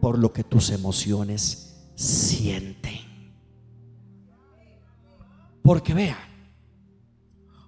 [0.00, 2.98] por lo que tus emociones sienten.
[5.62, 6.28] Porque vea,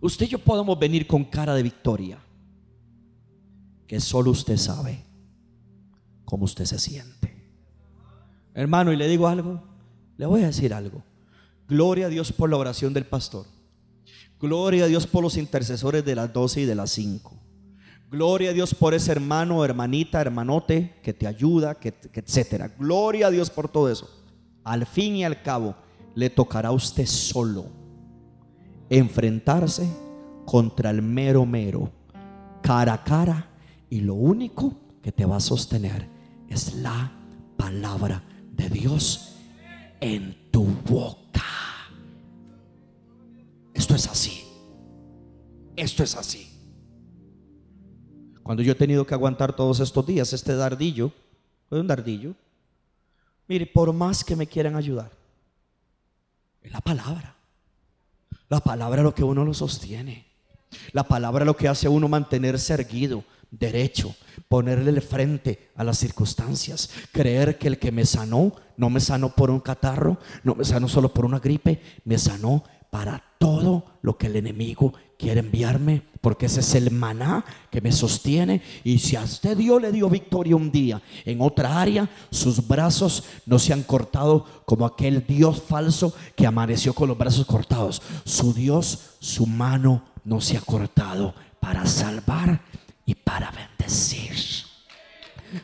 [0.00, 2.18] Usted y yo podemos venir con cara de victoria,
[3.86, 5.04] que solo usted sabe
[6.24, 7.20] cómo usted se siente.
[8.54, 9.62] Hermano, y le digo algo,
[10.16, 11.02] le voy a decir algo.
[11.70, 13.46] Gloria a Dios por la oración del pastor.
[14.40, 17.33] Gloria a Dios por los intercesores de las 12 y de las 5.
[18.11, 22.74] Gloria a Dios por ese hermano, hermanita, hermanote que te ayuda, que, etcétera.
[22.76, 24.11] Gloria a Dios por todo eso.
[24.64, 25.76] Al fin y al cabo,
[26.16, 27.66] le tocará a usted solo
[28.88, 29.88] enfrentarse
[30.44, 31.92] contra el mero mero,
[32.64, 33.48] cara a cara,
[33.88, 36.09] y lo único que te va a sostener
[36.48, 37.12] es la
[37.56, 38.24] palabra
[38.56, 39.37] de Dios
[40.00, 41.44] en tu boca.
[43.74, 44.44] Esto es así.
[45.76, 46.46] Esto es así.
[48.42, 51.12] Cuando yo he tenido que aguantar todos estos días este dardillo,
[51.70, 52.34] un dardillo,
[53.46, 55.10] mire, por más que me quieran ayudar,
[56.62, 57.36] es la palabra.
[58.48, 60.26] La palabra es lo que uno lo sostiene.
[60.92, 64.14] La palabra lo que hace a uno mantenerse erguido, derecho,
[64.48, 69.50] ponerle frente a las circunstancias, creer que el que me sanó no me sanó por
[69.50, 74.26] un catarro, no me sanó solo por una gripe, me sanó para todo lo que
[74.26, 78.62] el enemigo quiere enviarme, porque ese es el maná que me sostiene.
[78.84, 83.24] Y si a usted Dios le dio victoria un día en otra área, sus brazos
[83.46, 88.02] no se han cortado como aquel Dios falso que amaneció con los brazos cortados.
[88.24, 92.62] Su Dios, su mano no se ha cortado para salvar
[93.11, 94.31] y para bendecir.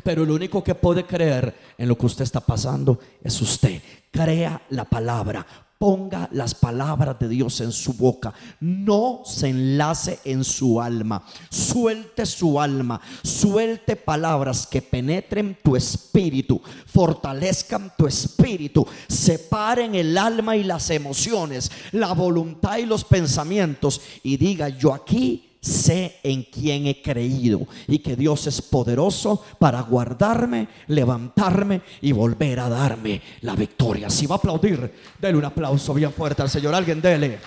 [0.03, 3.81] Pero lo único que puede creer en lo que usted está pasando es usted.
[4.11, 5.47] Crea la palabra,
[5.79, 8.33] Ponga las palabras de Dios en su boca.
[8.61, 11.23] No se enlace en su alma.
[11.51, 12.99] Suelte su alma.
[13.23, 16.63] Suelte palabras que penetren tu espíritu.
[16.87, 18.87] Fortalezcan tu espíritu.
[19.07, 21.71] Separen el alma y las emociones.
[21.93, 24.01] La voluntad y los pensamientos.
[24.23, 29.83] Y diga, yo aquí sé en quién he creído y que Dios es poderoso para
[29.83, 34.09] guardarme, levantarme y volver a darme la victoria.
[34.09, 36.75] Si va a aplaudir, dele un aplauso bien fuerte al Señor.
[36.75, 37.39] Alguien dele.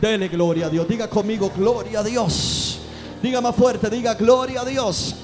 [0.00, 0.88] Dele gloria a Dios.
[0.88, 2.80] Diga conmigo, gloria a Dios.
[3.22, 5.16] Diga más fuerte, diga gloria a Dios.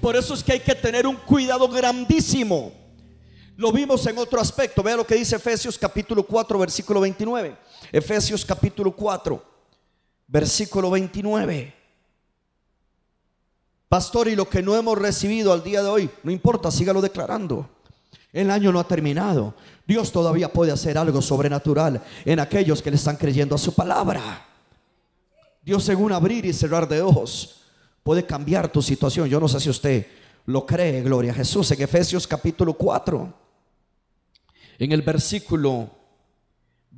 [0.00, 2.72] Por eso es que hay que tener un cuidado grandísimo.
[3.56, 4.82] Lo vimos en otro aspecto.
[4.82, 7.56] Vea lo que dice Efesios capítulo 4, versículo 29.
[7.92, 9.50] Efesios capítulo 4
[10.30, 11.74] versículo 29.
[13.88, 17.68] Pastor, y lo que no hemos recibido al día de hoy, no importa, sígalo declarando.
[18.32, 19.54] El año no ha terminado.
[19.84, 24.46] Dios todavía puede hacer algo sobrenatural en aquellos que le están creyendo a su palabra.
[25.62, 27.62] Dios un abrir y cerrar de ojos
[28.04, 29.28] puede cambiar tu situación.
[29.28, 30.06] Yo no sé si usted
[30.46, 31.68] lo cree, gloria a Jesús.
[31.72, 33.34] En Efesios capítulo 4,
[34.78, 35.90] en el versículo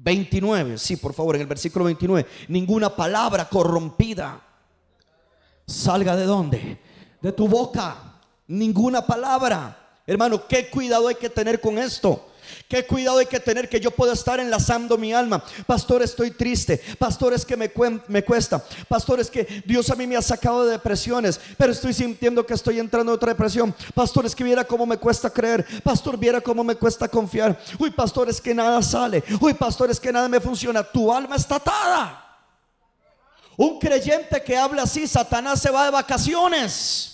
[0.03, 4.41] 29, sí, por favor, en el versículo 29, ninguna palabra corrompida
[5.67, 6.79] salga de dónde?
[7.21, 8.19] De tu boca.
[8.49, 10.01] Ninguna palabra.
[10.07, 12.32] Hermano, qué cuidado hay que tener con esto.
[12.69, 15.43] Qué cuidado hay que tener que yo pueda estar enlazando mi alma.
[15.67, 16.81] Pastor, estoy triste.
[16.99, 17.71] Pastor, es que me,
[18.09, 18.63] me cuesta.
[18.89, 22.55] Pastor, es que Dios a mí me ha sacado de depresiones, pero estoy sintiendo que
[22.55, 23.75] estoy entrando en otra depresión.
[23.95, 25.67] Pastor, es que viera cómo me cuesta creer.
[25.83, 27.59] Pastor, viera cómo me cuesta confiar.
[27.79, 29.23] Uy, pastor, es que nada sale.
[29.41, 30.83] Uy, pastor, es que nada me funciona.
[30.83, 32.19] Tu alma está atada.
[33.57, 37.12] Un creyente que habla así, Satanás se va de vacaciones.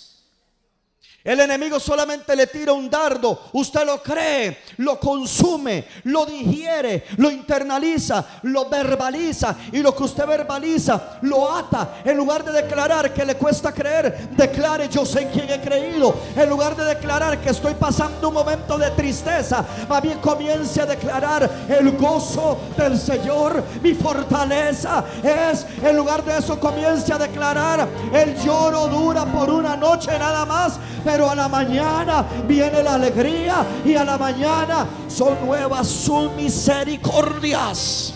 [1.29, 3.49] El enemigo solamente le tira un dardo.
[3.53, 9.55] Usted lo cree, lo consume, lo digiere, lo internaliza, lo verbaliza.
[9.71, 12.01] Y lo que usted verbaliza lo ata.
[12.03, 16.15] En lugar de declarar que le cuesta creer, declare yo sé en quién he creído.
[16.35, 20.87] En lugar de declarar que estoy pasando un momento de tristeza, más bien comience a
[20.87, 23.63] declarar el gozo del Señor.
[23.83, 25.63] Mi fortaleza es.
[25.83, 30.79] En lugar de eso comience a declarar el lloro dura por una noche nada más.
[31.19, 38.13] Pero a la mañana viene la alegría y a la mañana son nuevas sus misericordias.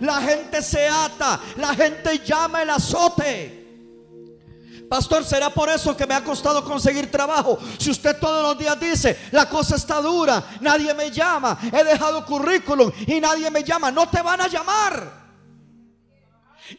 [0.00, 4.86] La gente se ata, la gente llama el azote.
[4.88, 7.58] Pastor, ¿será por eso que me ha costado conseguir trabajo?
[7.78, 12.24] Si usted todos los días dice, la cosa está dura, nadie me llama, he dejado
[12.24, 15.12] currículum y nadie me llama, no te van a llamar.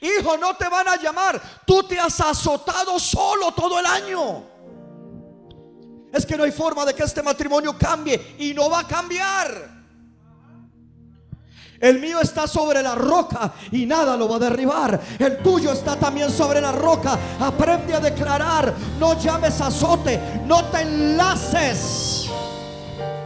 [0.01, 1.39] Hijo, no te van a llamar.
[1.67, 4.48] Tú te has azotado solo todo el año.
[6.11, 9.79] Es que no hay forma de que este matrimonio cambie y no va a cambiar.
[11.79, 14.99] El mío está sobre la roca y nada lo va a derribar.
[15.17, 17.17] El tuyo está también sobre la roca.
[17.39, 18.73] Aprende a declarar.
[18.99, 20.19] No llames azote.
[20.45, 22.27] No te enlaces.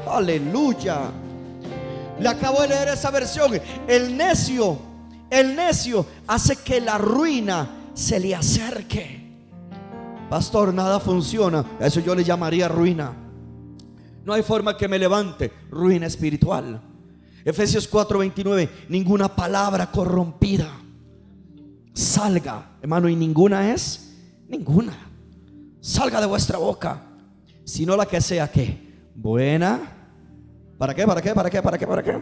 [0.08, 1.00] Aleluya.
[2.20, 3.60] Le acabo de leer esa versión.
[3.88, 4.78] El necio,
[5.32, 9.23] el necio hace que la ruina se le acerque.
[10.30, 11.66] Pastor, nada funciona.
[11.80, 13.14] Eso yo le llamaría ruina.
[14.26, 15.52] No hay forma que me levante.
[15.70, 16.82] Ruina espiritual.
[17.46, 20.84] Efesios 4:29, ninguna palabra corrompida
[21.94, 24.16] salga, hermano, y ninguna es,
[24.48, 24.94] ninguna,
[25.80, 27.04] salga de vuestra boca,
[27.64, 29.80] sino la que sea que buena,
[30.78, 31.06] ¿para qué?
[31.06, 31.34] ¿Para qué?
[31.34, 31.62] ¿Para qué?
[31.62, 31.88] ¿Para qué?
[31.88, 32.22] ¿Para qué?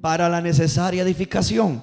[0.00, 1.82] Para la necesaria edificación.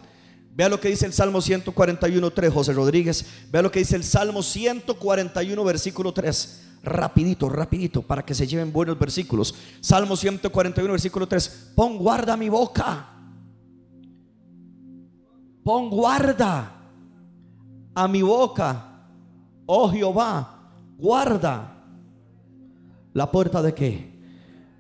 [0.60, 3.26] Vea lo que dice el Salmo 141, 3, José Rodríguez.
[3.50, 8.74] Vea lo que dice el Salmo 141, versículo 3 rapidito, rapidito, para que se lleven
[8.74, 9.56] buenos versículos.
[9.80, 11.72] Salmo 141, versículo 3.
[11.76, 13.08] Pon guarda mi boca.
[15.64, 16.76] Pon guarda
[17.96, 19.06] a mi boca.
[19.66, 21.86] Oh Jehová, guarda
[23.14, 24.12] la puerta de qué.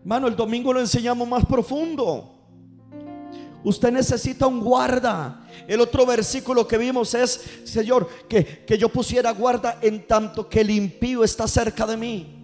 [0.02, 2.39] Hermano, el domingo lo enseñamos más profundo.
[3.64, 5.48] Usted necesita un guarda.
[5.68, 10.62] El otro versículo que vimos es, Señor, que, que yo pusiera guarda en tanto que
[10.62, 12.36] el impío está cerca de mí.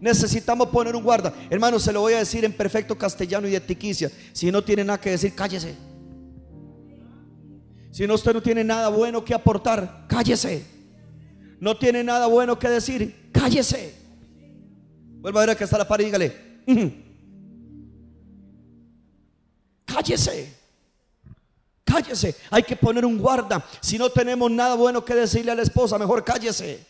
[0.00, 1.32] Necesitamos poner un guarda.
[1.48, 4.10] Hermano, se lo voy a decir en perfecto castellano y de tiquicia.
[4.32, 5.74] Si no tiene nada que decir, cállese.
[7.90, 10.66] Si no, usted no tiene nada bueno que aportar, cállese.
[11.60, 13.94] No tiene nada bueno que decir, cállese.
[15.20, 17.04] Vuelva a ver que está la pared y dígale.
[19.94, 20.52] Cállese.
[21.84, 22.36] Cállese.
[22.50, 23.64] Hay que poner un guarda.
[23.80, 26.84] Si no tenemos nada bueno que decirle a la esposa, mejor cállese.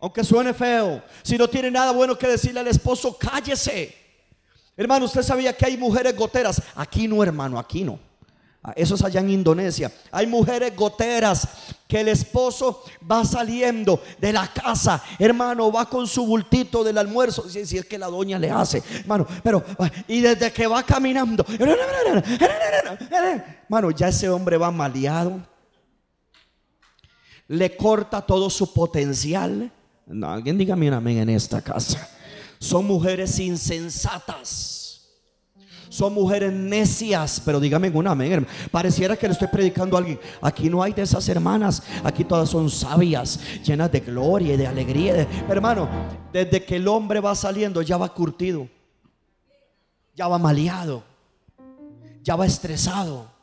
[0.00, 1.02] Aunque suene feo.
[1.22, 3.94] Si no tiene nada bueno que decirle al esposo, cállese.
[4.76, 6.62] Hermano, usted sabía que hay mujeres goteras.
[6.74, 8.07] Aquí no, hermano, aquí no.
[8.62, 9.92] Ah, eso es allá en Indonesia.
[10.10, 11.46] Hay mujeres goteras
[11.86, 17.48] que el esposo va saliendo de la casa, hermano, va con su bultito del almuerzo,
[17.48, 19.64] si, es que la doña le hace, hermano, pero,
[20.06, 21.46] y desde que va caminando,
[23.68, 25.40] hermano, ya ese hombre va maleado,
[27.46, 29.72] le corta todo su potencial.
[30.06, 32.06] No, alguien dígame un amén en esta casa.
[32.58, 34.77] Son mujeres insensatas
[35.98, 38.46] son mujeres necias, pero dígame un amén.
[38.70, 40.20] Pareciera que le estoy predicando a alguien.
[40.40, 41.82] Aquí no hay de esas hermanas.
[42.04, 45.26] Aquí todas son sabias, llenas de gloria y de alegría.
[45.48, 45.88] hermano,
[46.32, 48.68] desde que el hombre va saliendo, ya va curtido,
[50.14, 51.02] ya va maleado,
[52.22, 53.37] ya va estresado.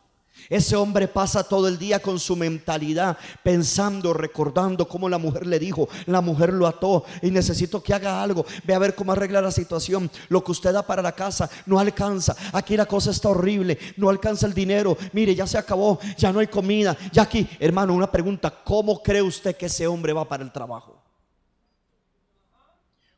[0.49, 5.57] Ese hombre pasa todo el día con su mentalidad pensando, recordando cómo la mujer le
[5.57, 8.45] dijo, la mujer lo ató y necesito que haga algo.
[8.63, 10.09] Ve a ver cómo arregla la situación.
[10.29, 12.35] Lo que usted da para la casa no alcanza.
[12.53, 14.97] Aquí la cosa está horrible, no alcanza el dinero.
[15.13, 16.95] Mire, ya se acabó, ya no hay comida.
[17.11, 21.01] Ya aquí, hermano, una pregunta, ¿cómo cree usted que ese hombre va para el trabajo?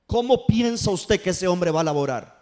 [0.05, 2.37] ¿Cómo piensa usted que ese hombre va a laborar?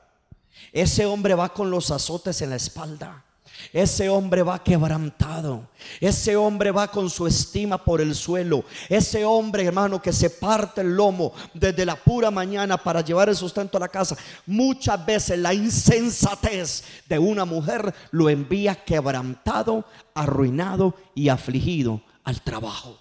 [0.71, 3.24] Ese hombre va con los azotes en la espalda.
[3.72, 5.68] Ese hombre va quebrantado.
[6.00, 8.63] Ese hombre va con su estima por el suelo.
[8.89, 13.36] Ese hombre, hermano, que se parte el lomo desde la pura mañana para llevar el
[13.36, 14.15] sustento a la casa.
[14.46, 23.00] Muchas veces la insensatez de una mujer lo envía quebrantado, arruinado y afligido al trabajo.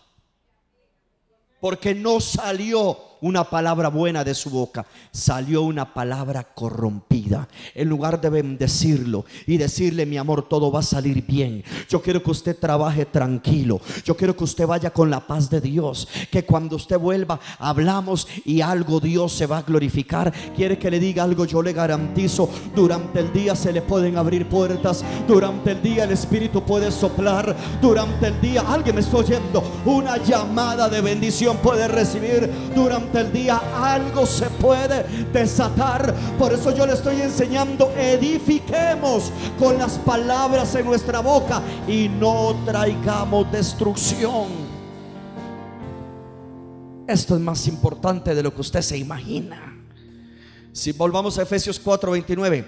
[1.61, 7.49] Porque no salió una palabra buena de su boca, salió una palabra corrompida.
[7.75, 11.65] En lugar de bendecirlo y decirle, mi amor, todo va a salir bien.
[11.89, 13.81] Yo quiero que usted trabaje tranquilo.
[14.05, 16.09] Yo quiero que usted vaya con la paz de Dios.
[16.31, 20.33] Que cuando usted vuelva, hablamos y algo Dios se va a glorificar.
[20.55, 22.49] Quiere que le diga algo, yo le garantizo.
[22.75, 25.05] Durante el día se le pueden abrir puertas.
[25.27, 27.57] Durante el día el Espíritu puede soplar.
[27.81, 32.51] Durante el día, alguien me está oyendo, una llamada de bendición puede recibir.
[32.75, 36.15] Durante el día algo se puede desatar.
[36.39, 42.57] Por eso yo le estoy enseñando, edifiquemos con las palabras en nuestra boca y no
[42.65, 44.75] traigamos destrucción.
[47.07, 49.75] Esto es más importante de lo que usted se imagina.
[50.73, 52.65] Si volvamos a Efesios 4:29,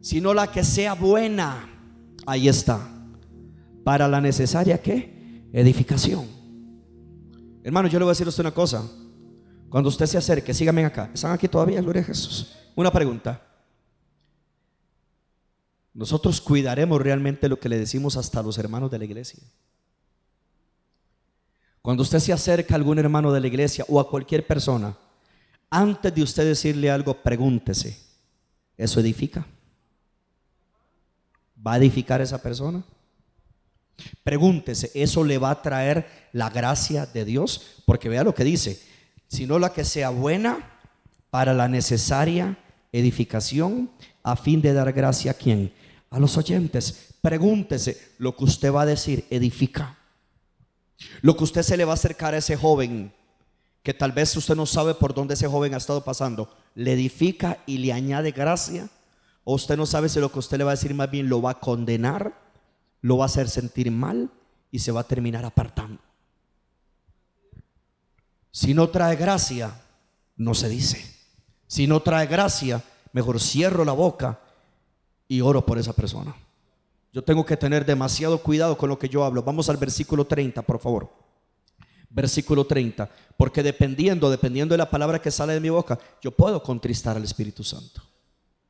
[0.00, 1.68] sino la que sea buena,
[2.26, 2.80] ahí está,
[3.84, 6.26] para la necesaria que edificación.
[7.62, 8.82] Hermano, yo le voy a decir a usted una cosa.
[9.70, 11.10] Cuando usted se acerque, síganme acá.
[11.14, 12.56] ¿Están aquí todavía, Gloria a Jesús?
[12.74, 13.46] Una pregunta.
[15.92, 19.42] nosotros cuidaremos realmente lo que le decimos hasta a los hermanos de la iglesia.
[21.82, 24.96] Cuando usted se acerca a algún hermano de la iglesia o a cualquier persona,
[25.68, 27.98] antes de usted decirle algo, pregúntese,
[28.76, 29.46] ¿eso edifica?
[31.64, 32.82] ¿Va a edificar esa persona?
[34.22, 37.82] Pregúntese, ¿eso le va a traer la gracia de Dios?
[37.84, 38.89] Porque vea lo que dice,
[39.30, 40.58] sino la que sea buena
[41.30, 42.58] para la necesaria
[42.92, 43.90] edificación
[44.24, 45.72] a fin de dar gracia a quien?
[46.10, 47.14] A los oyentes.
[47.22, 49.96] Pregúntese, lo que usted va a decir, edifica.
[51.22, 53.12] Lo que usted se le va a acercar a ese joven,
[53.84, 57.58] que tal vez usted no sabe por dónde ese joven ha estado pasando, le edifica
[57.66, 58.88] y le añade gracia.
[59.44, 61.40] O usted no sabe si lo que usted le va a decir más bien lo
[61.40, 62.34] va a condenar,
[63.00, 64.28] lo va a hacer sentir mal
[64.72, 66.02] y se va a terminar apartando.
[68.50, 69.80] Si no trae gracia,
[70.36, 71.04] no se dice.
[71.66, 72.82] Si no trae gracia,
[73.12, 74.40] mejor cierro la boca
[75.28, 76.34] y oro por esa persona.
[77.12, 79.42] Yo tengo que tener demasiado cuidado con lo que yo hablo.
[79.42, 81.12] Vamos al versículo 30, por favor.
[82.08, 83.08] Versículo 30.
[83.36, 87.24] Porque dependiendo, dependiendo de la palabra que sale de mi boca, yo puedo contristar al
[87.24, 88.02] Espíritu Santo.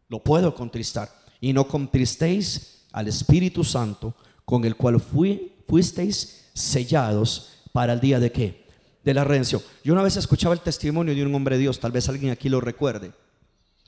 [0.08, 1.10] Lo puedo contristar.
[1.40, 4.14] Y no contristéis al Espíritu Santo
[4.44, 8.66] con el cual fui, fuisteis sellados para el día de qué?
[9.05, 9.62] De la redención.
[9.82, 12.48] Yo una vez escuchaba el testimonio de un hombre de Dios, tal vez alguien aquí
[12.48, 13.12] lo recuerde.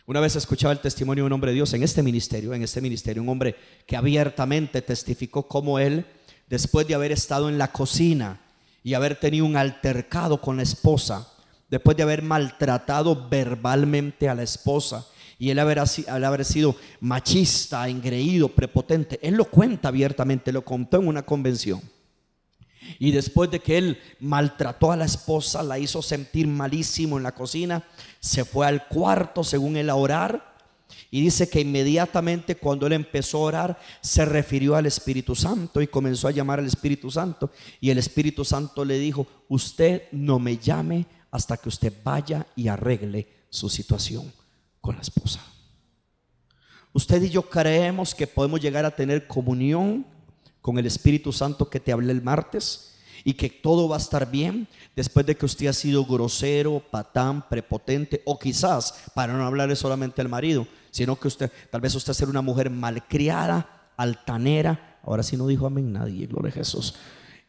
[0.07, 2.81] Una vez escuchaba el testimonio de un hombre de Dios en este ministerio, en este
[2.81, 3.55] ministerio, un hombre
[3.87, 6.07] que abiertamente testificó cómo él,
[6.49, 8.41] después de haber estado en la cocina
[8.83, 11.29] y haber tenido un altercado con la esposa,
[11.71, 15.07] después de haber maltratado verbalmente a la esposa
[15.39, 21.23] y él haber, sido machista, engreído, prepotente, él lo cuenta abiertamente, lo contó en una
[21.23, 21.81] convención.
[22.99, 27.35] Y después de que él maltrató a la esposa, la hizo sentir malísimo en la
[27.35, 27.85] cocina,
[28.21, 30.53] se fue al cuarto según él a orar.
[31.11, 35.87] Y dice que inmediatamente cuando él empezó a orar, se refirió al Espíritu Santo y
[35.87, 37.51] comenzó a llamar al Espíritu Santo.
[37.81, 42.69] Y el Espíritu Santo le dijo, usted no me llame hasta que usted vaya y
[42.69, 44.33] arregle su situación
[44.81, 45.41] con la esposa.
[46.93, 50.07] Usted y yo creemos que podemos llegar a tener comunión
[50.63, 52.95] con el Espíritu Santo que te hablé el martes
[53.25, 57.49] y que todo va a estar bien después de que usted ha sido grosero, patán,
[57.49, 62.13] prepotente o quizás, para no hablarle solamente al marido, sino que usted, tal vez usted
[62.13, 64.99] sea una mujer malcriada, altanera.
[65.05, 66.95] Ahora sí no dijo amén nadie, gloria a Jesús.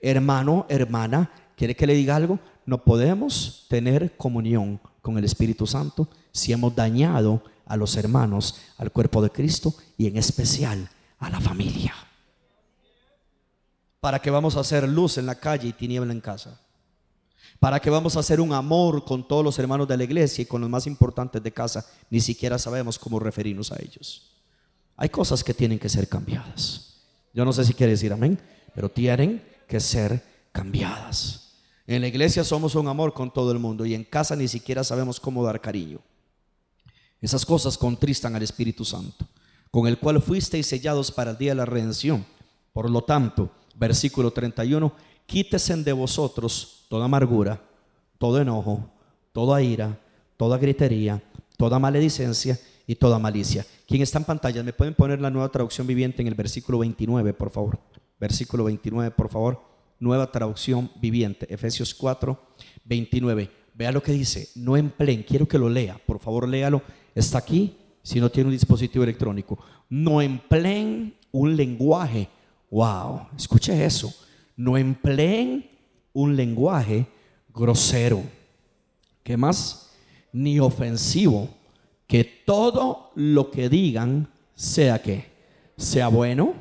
[0.02, 2.40] Hermano, hermana, ¿quiere que le diga algo?
[2.66, 8.92] No podemos tener comunión con el Espíritu Santo si hemos dañado a los hermanos, al
[8.92, 10.90] cuerpo de Cristo y en especial
[11.20, 11.94] a la familia.
[14.04, 16.60] ¿Para qué vamos a hacer luz en la calle y tiniebla en casa?
[17.58, 20.46] ¿Para qué vamos a hacer un amor con todos los hermanos de la iglesia y
[20.46, 21.86] con los más importantes de casa?
[22.10, 24.34] Ni siquiera sabemos cómo referirnos a ellos.
[24.98, 26.98] Hay cosas que tienen que ser cambiadas.
[27.34, 28.38] Yo no sé si quiere decir amén,
[28.76, 31.54] pero tienen que ser cambiadas.
[31.88, 34.84] En la iglesia somos un amor con todo el mundo y en casa ni siquiera
[34.84, 36.02] sabemos cómo dar cariño.
[37.22, 39.26] Esas cosas contristan al Espíritu Santo,
[39.72, 42.26] con el cual fuisteis sellados para el día de la redención.
[42.74, 44.92] Por lo tanto, versículo 31,
[45.26, 47.62] quítese de vosotros toda amargura,
[48.18, 48.90] todo enojo,
[49.32, 50.00] toda ira,
[50.38, 51.22] toda gritería,
[51.58, 53.66] toda maledicencia y toda malicia.
[53.88, 57.34] Quien está en pantalla, ¿me pueden poner la nueva traducción viviente en el versículo 29,
[57.34, 57.80] por favor?
[58.20, 59.62] Versículo 29, por favor.
[60.00, 62.40] Nueva traducción viviente, Efesios 4,
[62.86, 63.50] 29.
[63.74, 66.82] Vea lo que dice, no empleen, quiero que lo lea, por favor léalo.
[67.16, 69.58] Está aquí, si no tiene un dispositivo electrónico.
[69.90, 72.30] No empleen un lenguaje
[72.74, 74.12] Wow, escuche eso.
[74.56, 75.70] No empleen
[76.12, 77.06] un lenguaje
[77.54, 78.24] grosero.
[79.22, 79.92] ¿Qué más?
[80.32, 81.50] Ni ofensivo.
[82.08, 85.32] Que todo lo que digan sea que
[85.78, 86.56] sea bueno,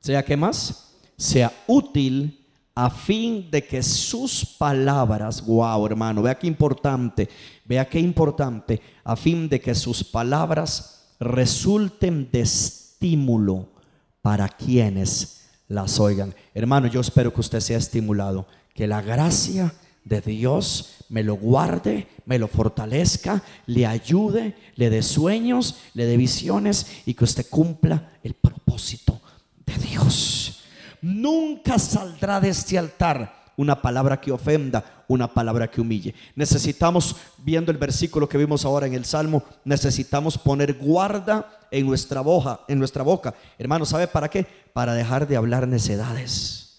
[0.00, 6.46] sea que más, sea útil a fin de que sus palabras, wow hermano, vea qué
[6.46, 7.28] importante,
[7.66, 13.77] vea qué importante, a fin de que sus palabras resulten de estímulo
[14.22, 16.34] para quienes las oigan.
[16.54, 19.72] Hermano, yo espero que usted sea estimulado, que la gracia
[20.04, 26.16] de Dios me lo guarde, me lo fortalezca, le ayude, le dé sueños, le dé
[26.16, 29.20] visiones y que usted cumpla el propósito
[29.66, 30.64] de Dios.
[31.02, 36.14] Nunca saldrá de este altar una palabra que ofenda, una palabra que humille.
[36.36, 42.20] Necesitamos, viendo el versículo que vimos ahora en el Salmo, necesitamos poner guarda en nuestra
[42.20, 43.34] boca, en nuestra boca.
[43.58, 44.46] Hermano, ¿sabe para qué?
[44.72, 46.78] Para dejar de hablar necedades.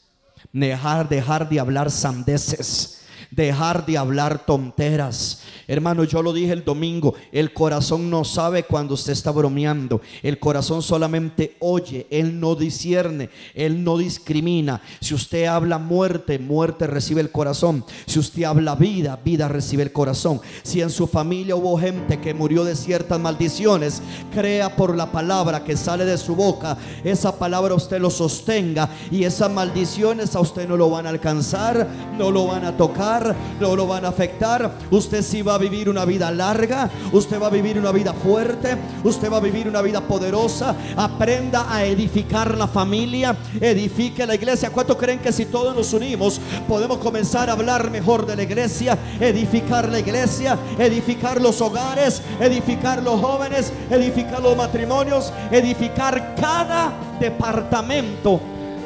[0.53, 3.01] Dejar, dejar de hablar sandeces.
[3.31, 5.41] Dejar de hablar tonteras.
[5.67, 10.39] Hermano, yo lo dije el domingo, el corazón no sabe cuando usted está bromeando, el
[10.39, 14.81] corazón solamente oye, él no discierne, él no discrimina.
[14.99, 17.85] Si usted habla muerte, muerte recibe el corazón.
[18.05, 20.41] Si usted habla vida, vida recibe el corazón.
[20.63, 24.01] Si en su familia hubo gente que murió de ciertas maldiciones,
[24.33, 29.23] crea por la palabra que sale de su boca, esa palabra usted lo sostenga y
[29.23, 33.18] esas maldiciones a usted no lo van a alcanzar, no lo van a tocar,
[33.59, 34.71] no lo van a afectar.
[34.91, 38.77] Usted sí va a vivir una vida larga, usted va a vivir una vida fuerte,
[39.03, 40.75] usted va a vivir una vida poderosa.
[40.95, 44.69] Aprenda a edificar la familia, edifique la iglesia.
[44.69, 48.97] ¿Cuánto creen que si todos nos unimos podemos comenzar a hablar mejor de la iglesia,
[49.19, 58.39] edificar la iglesia, edificar los hogares, edificar los jóvenes, edificar los matrimonios, edificar cada departamento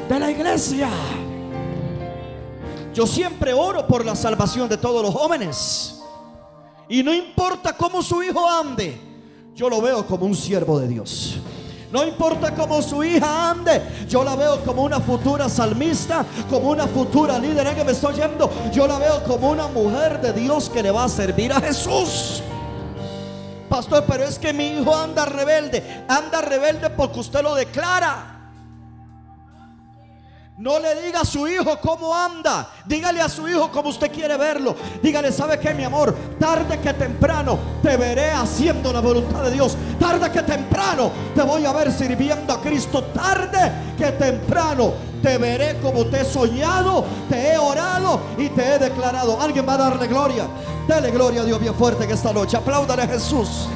[0.08, 0.88] de la iglesia?
[2.94, 6.00] Yo siempre oro por la salvación de todos los jóvenes.
[6.88, 8.96] Y no importa cómo su hijo ande,
[9.54, 11.38] yo lo veo como un siervo de Dios.
[11.90, 16.86] No importa cómo su hija ande, yo la veo como una futura salmista, como una
[16.86, 17.66] futura líder.
[17.66, 18.50] ¿En que me estoy yendo?
[18.72, 22.42] Yo la veo como una mujer de Dios que le va a servir a Jesús.
[23.68, 26.04] Pastor, pero es que mi hijo anda rebelde.
[26.08, 28.33] Anda rebelde porque usted lo declara.
[30.56, 32.68] No le diga a su hijo cómo anda.
[32.86, 34.76] Dígale a su hijo como usted quiere verlo.
[35.02, 36.14] Dígale, ¿sabe qué, mi amor?
[36.38, 39.76] Tarde que temprano te veré haciendo la voluntad de Dios.
[39.98, 43.02] Tarde que temprano te voy a ver sirviendo a Cristo.
[43.02, 48.78] Tarde que temprano te veré como te he soñado, te he orado y te he
[48.78, 49.40] declarado.
[49.40, 50.46] Alguien va a darle gloria.
[50.86, 52.56] Dale gloria a Dios bien fuerte que esta noche.
[52.56, 53.66] Apláudale a Jesús.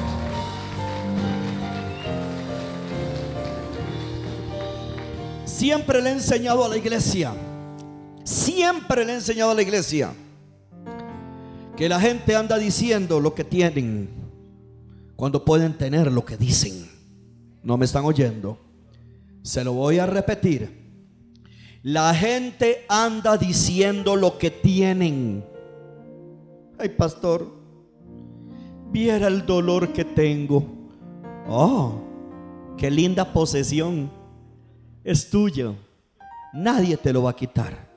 [5.59, 7.33] Siempre le he enseñado a la iglesia,
[8.23, 10.13] siempre le he enseñado a la iglesia
[11.75, 14.07] que la gente anda diciendo lo que tienen
[15.17, 16.89] cuando pueden tener lo que dicen.
[17.61, 18.57] No me están oyendo.
[19.41, 20.93] Se lo voy a repetir.
[21.83, 25.43] La gente anda diciendo lo que tienen.
[26.77, 27.45] Ay, pastor,
[28.93, 30.63] viera el dolor que tengo.
[31.49, 31.95] Oh,
[32.77, 34.18] qué linda posesión
[35.09, 35.75] es tuyo.
[36.53, 37.89] Nadie te lo va a quitar.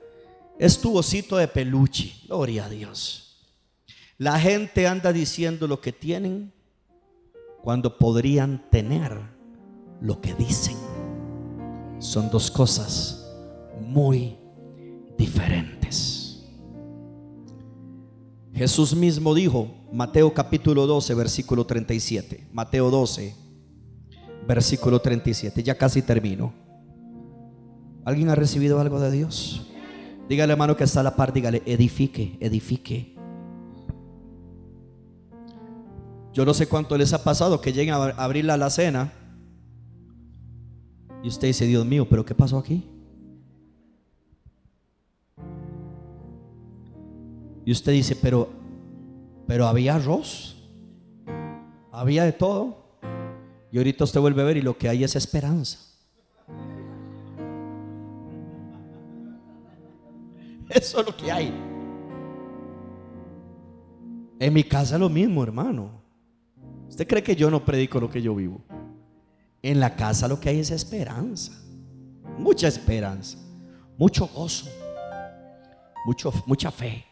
[0.59, 2.15] Es tu osito de peluche.
[2.27, 3.37] Gloria a Dios.
[4.17, 6.53] La gente anda diciendo lo que tienen
[7.63, 9.19] cuando podrían tener
[10.01, 10.77] lo que dicen.
[11.99, 13.31] Son dos cosas
[13.81, 14.39] muy
[15.19, 16.43] diferentes.
[18.55, 22.49] Jesús mismo dijo, Mateo capítulo 12, versículo 37.
[22.53, 23.35] Mateo 12,
[24.47, 25.63] versículo 37.
[25.63, 26.63] Ya casi termino.
[28.05, 29.67] ¿Alguien ha recibido algo de Dios?
[30.29, 33.15] Dígale hermano que está a la par, dígale, edifique, edifique.
[36.33, 39.13] Yo no sé cuánto les ha pasado que lleguen a abrir la alacena
[41.23, 42.85] y usted dice, Dios mío, pero ¿qué pasó aquí?
[47.65, 48.51] Y usted dice, pero,
[49.47, 50.57] pero había arroz,
[51.93, 52.99] había de todo.
[53.71, 55.92] Y ahorita usted vuelve a ver y lo que hay es esperanza.
[60.81, 61.53] Eso es lo que hay.
[64.39, 66.03] En mi casa lo mismo, hermano.
[66.89, 68.61] ¿Usted cree que yo no predico lo que yo vivo?
[69.63, 71.53] En la casa lo que hay es esperanza.
[72.39, 73.39] Mucha esperanza.
[73.99, 74.69] Mucho gozo.
[76.07, 77.05] Mucho, mucha fe.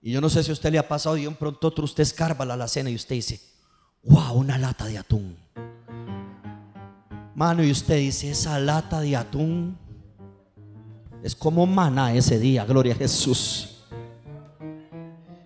[0.00, 2.02] Y yo no sé si a usted le ha pasado y un pronto otro usted
[2.02, 3.40] escarba la cena y usted dice,
[4.04, 5.36] wow, una lata de atún.
[7.34, 9.78] Mano, y usted dice, esa lata de atún
[11.24, 13.70] es como maná ese día, gloria a Jesús.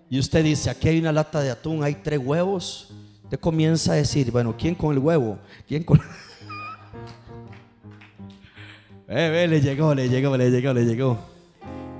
[0.09, 2.89] Y usted dice, aquí hay una lata de atún, hay tres huevos.
[3.23, 5.39] Usted comienza a decir, bueno, ¿quién con el huevo?
[5.65, 6.01] ¿Quién con...
[9.07, 11.17] eh, le llegó, le llegó, le llegó, le llegó.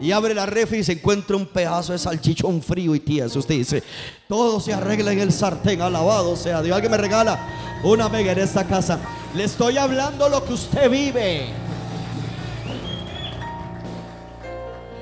[0.01, 3.39] Y abre la refri y se encuentra un pedazo de salchichón frío y tieso.
[3.39, 3.81] Usted dice,
[4.27, 6.75] todo se arregla en el sartén, alabado sea Dios.
[6.75, 8.99] Alguien me regala una mega en esta casa.
[9.33, 11.68] Le estoy hablando lo que usted vive.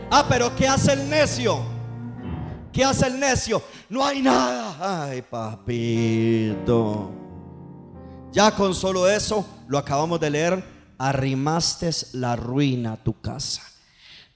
[0.10, 1.60] Ah, pero ¿qué hace el necio?
[2.72, 3.62] ¿Qué hace el necio?
[3.90, 5.06] No hay nada.
[5.10, 7.12] Ay, papito.
[8.32, 10.64] Ya con solo eso, lo acabamos de leer,
[10.98, 13.64] arrimaste la ruina a tu casa.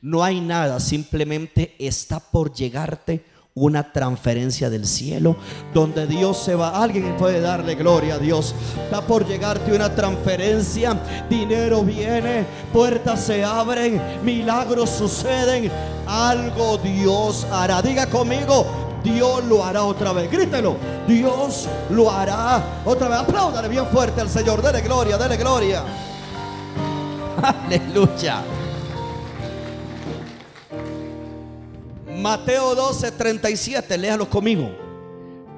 [0.02, 3.24] No hay nada, simplemente está por llegarte
[3.54, 5.36] una transferencia del cielo
[5.74, 6.82] donde Dios se va.
[6.82, 8.56] Alguien puede darle gloria a Dios.
[8.84, 10.98] Está por llegarte una transferencia.
[11.30, 15.72] Dinero viene, puertas se abren, milagros suceden.
[16.08, 17.82] Algo Dios hará.
[17.82, 18.66] Diga conmigo,
[19.04, 20.32] Dios lo hará otra vez.
[20.32, 20.76] Grítelo.
[21.08, 23.20] Dios lo hará otra vez.
[23.20, 24.62] Apláudale bien fuerte al Señor.
[24.62, 25.84] Dele gloria, dele gloria.
[27.68, 28.44] Aleluya.
[32.18, 34.70] Mateo 12, 37, léalo conmigo.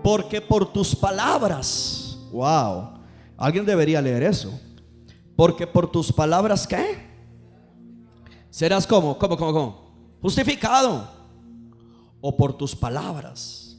[0.04, 3.00] Porque por tus palabras, wow,
[3.38, 4.60] alguien debería leer eso.
[5.36, 7.12] Porque por tus palabras, ¿qué?
[8.50, 11.10] Serás como, como, como, como, justificado.
[12.22, 13.78] O por tus palabras,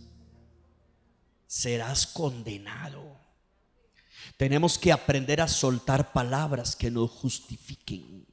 [1.47, 3.03] serás condenado.
[4.37, 8.27] Tenemos que aprender a soltar palabras que nos justifiquen,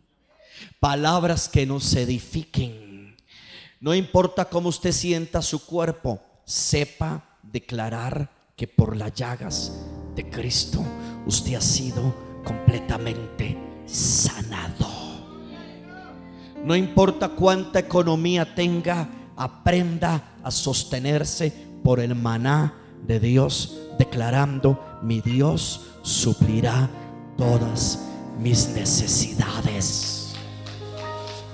[0.80, 2.91] palabras que nos edifiquen
[3.82, 9.72] no importa cómo usted sienta su cuerpo, sepa declarar que por las llagas
[10.16, 10.84] de Cristo
[11.26, 12.14] usted ha sido
[12.44, 13.58] completamente
[13.88, 14.88] sanado.
[16.64, 21.52] No importa cuánta economía tenga, aprenda a sostenerse
[21.84, 22.76] por el maná
[23.08, 26.88] de Dios, declarando, mi Dios suplirá
[27.36, 28.08] todas
[28.38, 30.21] mis necesidades.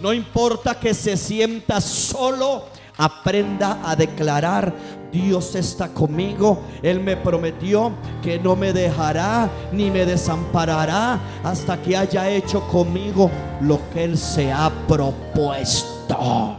[0.01, 2.65] No importa que se sienta solo,
[2.97, 4.73] aprenda a declarar,
[5.11, 6.59] Dios está conmigo.
[6.81, 7.91] Él me prometió
[8.21, 13.31] que no me dejará ni me desamparará hasta que haya hecho conmigo
[13.61, 16.57] lo que Él se ha propuesto.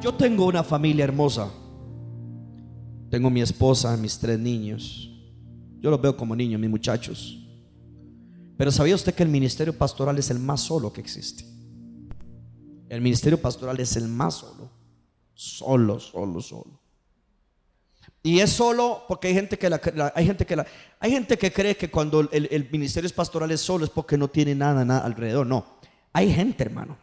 [0.00, 1.48] Yo tengo una familia hermosa.
[3.10, 5.10] Tengo mi esposa, mis tres niños.
[5.80, 7.41] Yo los veo como niños, mis muchachos.
[8.56, 11.44] Pero ¿sabía usted que el ministerio pastoral es el más solo que existe?
[12.88, 14.70] El ministerio pastoral es el más solo.
[15.34, 16.80] Solo, solo, solo.
[18.22, 19.80] Y es solo porque hay gente que la,
[20.14, 20.64] hay gente que
[21.00, 24.54] hay gente que cree que cuando el, ministerio pastoral es solo es porque no tiene
[24.54, 25.46] nada, nada alrededor.
[25.46, 25.78] No,
[26.12, 26.96] hay gente, hermano.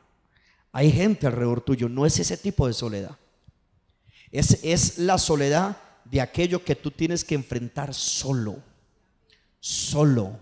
[0.71, 1.89] Hay gente alrededor tuyo.
[1.89, 3.17] No es ese tipo de soledad.
[4.31, 8.57] Es, es la soledad de aquello que tú tienes que enfrentar solo.
[9.59, 10.39] Solo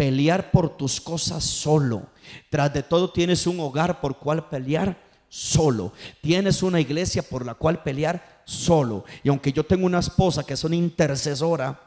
[0.00, 2.06] pelear por tus cosas solo.
[2.48, 4.98] Tras de todo tienes un hogar por cual pelear
[5.28, 5.92] solo.
[6.22, 9.04] Tienes una iglesia por la cual pelear solo.
[9.22, 11.78] Y aunque yo tengo una esposa que es una intercesora,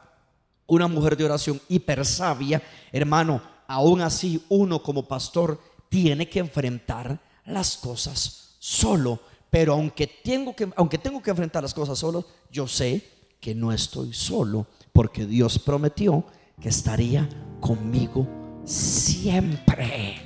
[0.68, 2.62] una mujer de oración hiper sabia,
[2.92, 9.18] hermano, aún así uno como pastor tiene que enfrentar las cosas solo.
[9.50, 13.04] Pero aunque tengo que, aunque tengo que enfrentar las cosas solo, yo sé
[13.40, 16.24] que no estoy solo, porque Dios prometió
[16.60, 17.28] que estaría
[17.64, 18.26] conmigo
[18.66, 20.20] siempre.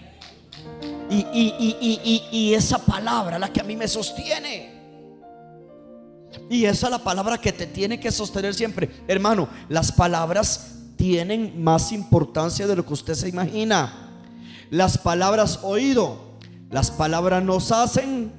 [1.09, 4.76] Y, esa palabra, la que a mí me sostiene.
[6.51, 8.91] Y esa es la palabra que te tiene que sostener siempre.
[9.07, 13.93] Hermano, las palabras tienen más importancia de lo que usted se imagina.
[14.70, 16.18] Las palabras oído,
[16.70, 18.32] las palabras nos hacen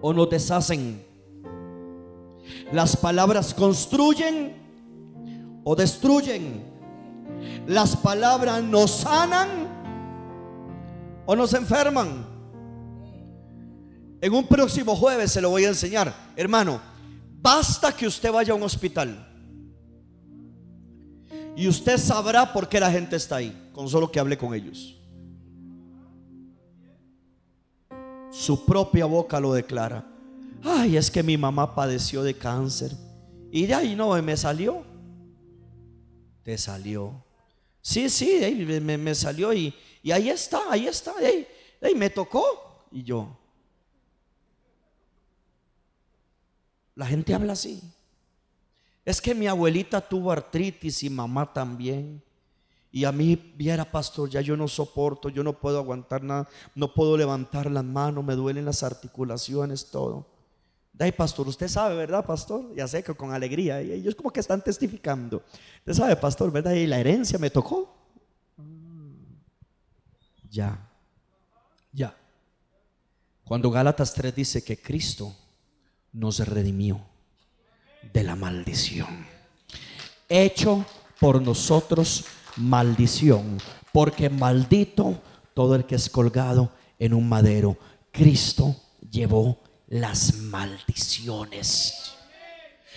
[0.00, 1.04] o nos deshacen.
[2.72, 4.54] Las palabras construyen
[5.64, 6.75] o destruyen.
[7.66, 9.48] Las palabras nos sanan
[11.26, 12.26] o nos enferman.
[14.20, 16.14] En un próximo jueves se lo voy a enseñar.
[16.36, 16.80] Hermano,
[17.40, 19.22] basta que usted vaya a un hospital.
[21.56, 24.94] Y usted sabrá por qué la gente está ahí, con solo que hable con ellos.
[28.30, 30.06] Su propia boca lo declara.
[30.62, 32.92] Ay, es que mi mamá padeció de cáncer.
[33.50, 34.84] Y de ahí no me salió
[36.46, 37.25] te salió.
[37.86, 38.40] Sí, sí,
[38.82, 39.72] me, salió y,
[40.02, 41.46] y, ahí está, ahí está, ahí,
[41.80, 42.84] ahí me tocó.
[42.90, 43.38] Y yo,
[46.96, 47.80] la gente habla así.
[49.04, 52.20] Es que mi abuelita tuvo artritis y mamá también.
[52.90, 56.92] Y a mí, viera pastor, ya yo no soporto, yo no puedo aguantar nada, no
[56.92, 60.26] puedo levantar las manos, me duelen las articulaciones, todo.
[60.98, 62.74] Ay, pastor, usted sabe, ¿verdad, pastor?
[62.74, 63.82] Ya sé que con alegría.
[63.82, 65.42] Y ellos como que están testificando.
[65.80, 66.72] Usted sabe, pastor, ¿verdad?
[66.72, 67.94] Y la herencia me tocó.
[70.50, 70.88] Ya.
[71.92, 72.16] Ya.
[73.44, 75.36] Cuando Gálatas 3 dice que Cristo
[76.12, 77.00] nos redimió
[78.12, 79.26] de la maldición.
[80.28, 80.84] Hecho
[81.20, 82.24] por nosotros
[82.56, 83.58] maldición.
[83.92, 85.20] Porque maldito
[85.52, 87.76] todo el que es colgado en un madero.
[88.10, 88.74] Cristo
[89.10, 92.12] llevó las maldiciones.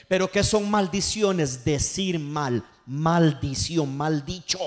[0.07, 1.63] Pero ¿qué son maldiciones?
[1.63, 4.59] Decir mal, maldición, mal dicho.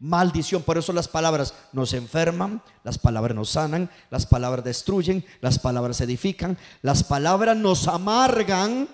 [0.00, 0.62] maldición.
[0.62, 6.00] Por eso las palabras nos enferman, las palabras nos sanan, las palabras destruyen, las palabras
[6.00, 8.88] edifican, las palabras nos amargan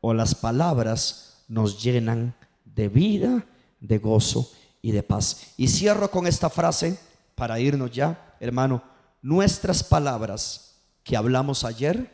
[0.00, 2.34] o las palabras nos llenan
[2.64, 3.44] de vida,
[3.80, 4.50] de gozo
[4.82, 5.52] y de paz.
[5.56, 6.98] Y cierro con esta frase
[7.34, 8.82] para irnos ya, hermano.
[9.22, 10.65] Nuestras palabras
[11.06, 12.10] que hablamos ayer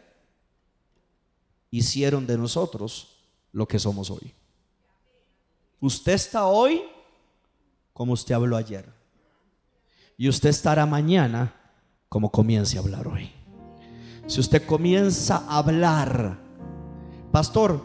[1.71, 3.17] hicieron de nosotros
[3.51, 4.35] lo que somos hoy.
[5.81, 6.83] Usted está hoy
[7.95, 8.85] como usted habló ayer.
[10.19, 11.55] Y usted estará mañana
[12.11, 13.33] como comience a hablar hoy.
[14.27, 16.39] Si usted comienza a hablar,
[17.33, 17.81] pastor,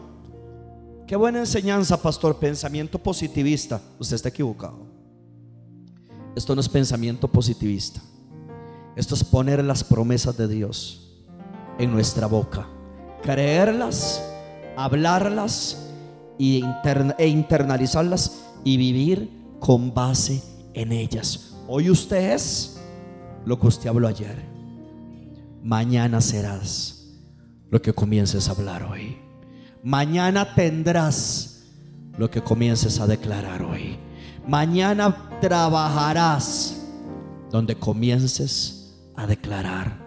[1.06, 3.80] qué buena enseñanza, pastor, pensamiento positivista.
[3.98, 4.86] Usted está equivocado.
[6.36, 8.02] Esto no es pensamiento positivista.
[8.98, 11.06] Esto es poner las promesas de Dios
[11.78, 12.66] en nuestra boca,
[13.22, 14.20] creerlas,
[14.76, 15.92] hablarlas
[16.36, 19.30] e, internalizarlas y vivir
[19.60, 20.42] con base
[20.74, 21.54] en ellas.
[21.68, 22.80] Hoy usted es
[23.44, 24.44] lo que usted habló ayer.
[25.62, 27.06] Mañana serás
[27.70, 29.16] lo que comiences a hablar hoy.
[29.84, 31.68] Mañana tendrás
[32.16, 33.96] lo que comiences a declarar hoy.
[34.44, 36.82] Mañana trabajarás
[37.52, 38.77] donde comiences
[39.18, 39.98] a declarar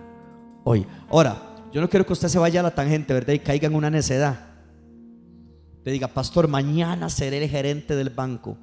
[0.64, 0.88] hoy.
[1.10, 1.36] Ahora,
[1.72, 3.34] yo no quiero que usted se vaya a la tangente, ¿verdad?
[3.34, 4.48] Y caiga en una necedad.
[5.84, 8.58] Te diga, pastor, mañana seré el gerente del banco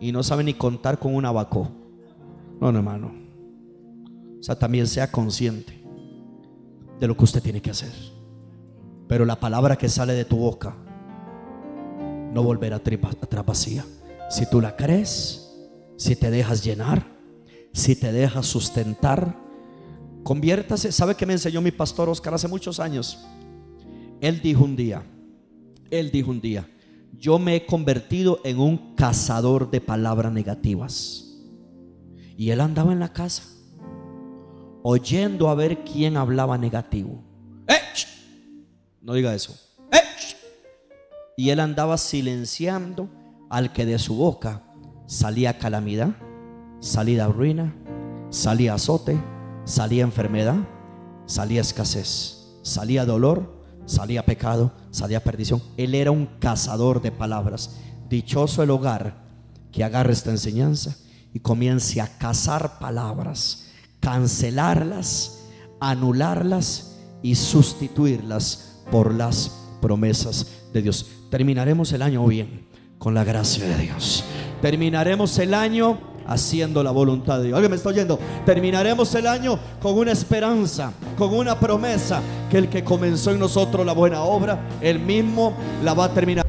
[0.00, 1.70] y no sabe ni contar con un abaco.
[2.60, 3.12] No, no, hermano.
[4.38, 5.84] O sea, también sea consciente
[6.98, 7.92] de lo que usted tiene que hacer.
[9.06, 10.76] Pero la palabra que sale de tu boca
[12.32, 13.84] no volverá atrás vacía.
[14.30, 15.50] Si tú la crees,
[15.96, 17.04] si te dejas llenar,
[17.72, 19.47] si te dejas sustentar,
[20.28, 20.92] conviértase.
[20.92, 23.18] ¿Sabe que me enseñó mi pastor Oscar hace muchos años?
[24.20, 25.02] Él dijo un día,
[25.90, 26.68] él dijo un día,
[27.18, 31.24] yo me he convertido en un cazador de palabras negativas.
[32.36, 33.44] Y él andaba en la casa,
[34.82, 37.24] oyendo a ver quién hablaba negativo.
[37.66, 37.80] ¡Eh!
[39.00, 39.54] No diga eso.
[39.90, 39.96] ¡Eh!
[41.38, 43.08] Y él andaba silenciando
[43.48, 44.62] al que de su boca
[45.06, 46.10] salía calamidad,
[46.80, 47.74] salía ruina,
[48.28, 49.18] salía azote,
[49.68, 50.56] salía enfermedad,
[51.26, 55.62] salía escasez, salía dolor, salía pecado, salía perdición.
[55.76, 57.76] Él era un cazador de palabras.
[58.08, 59.22] Dichoso el hogar
[59.70, 60.96] que agarre esta enseñanza
[61.34, 63.66] y comience a cazar palabras,
[64.00, 65.44] cancelarlas,
[65.80, 69.52] anularlas y sustituirlas por las
[69.82, 71.06] promesas de Dios.
[71.30, 72.66] Terminaremos el año bien
[72.96, 74.24] con la gracia de Dios.
[74.62, 77.56] Terminaremos el año haciendo la voluntad de Dios.
[77.56, 78.18] ¿Alguien me está oyendo?
[78.46, 82.20] Terminaremos el año con una esperanza, con una promesa,
[82.50, 86.46] que el que comenzó en nosotros la buena obra, él mismo la va a terminar.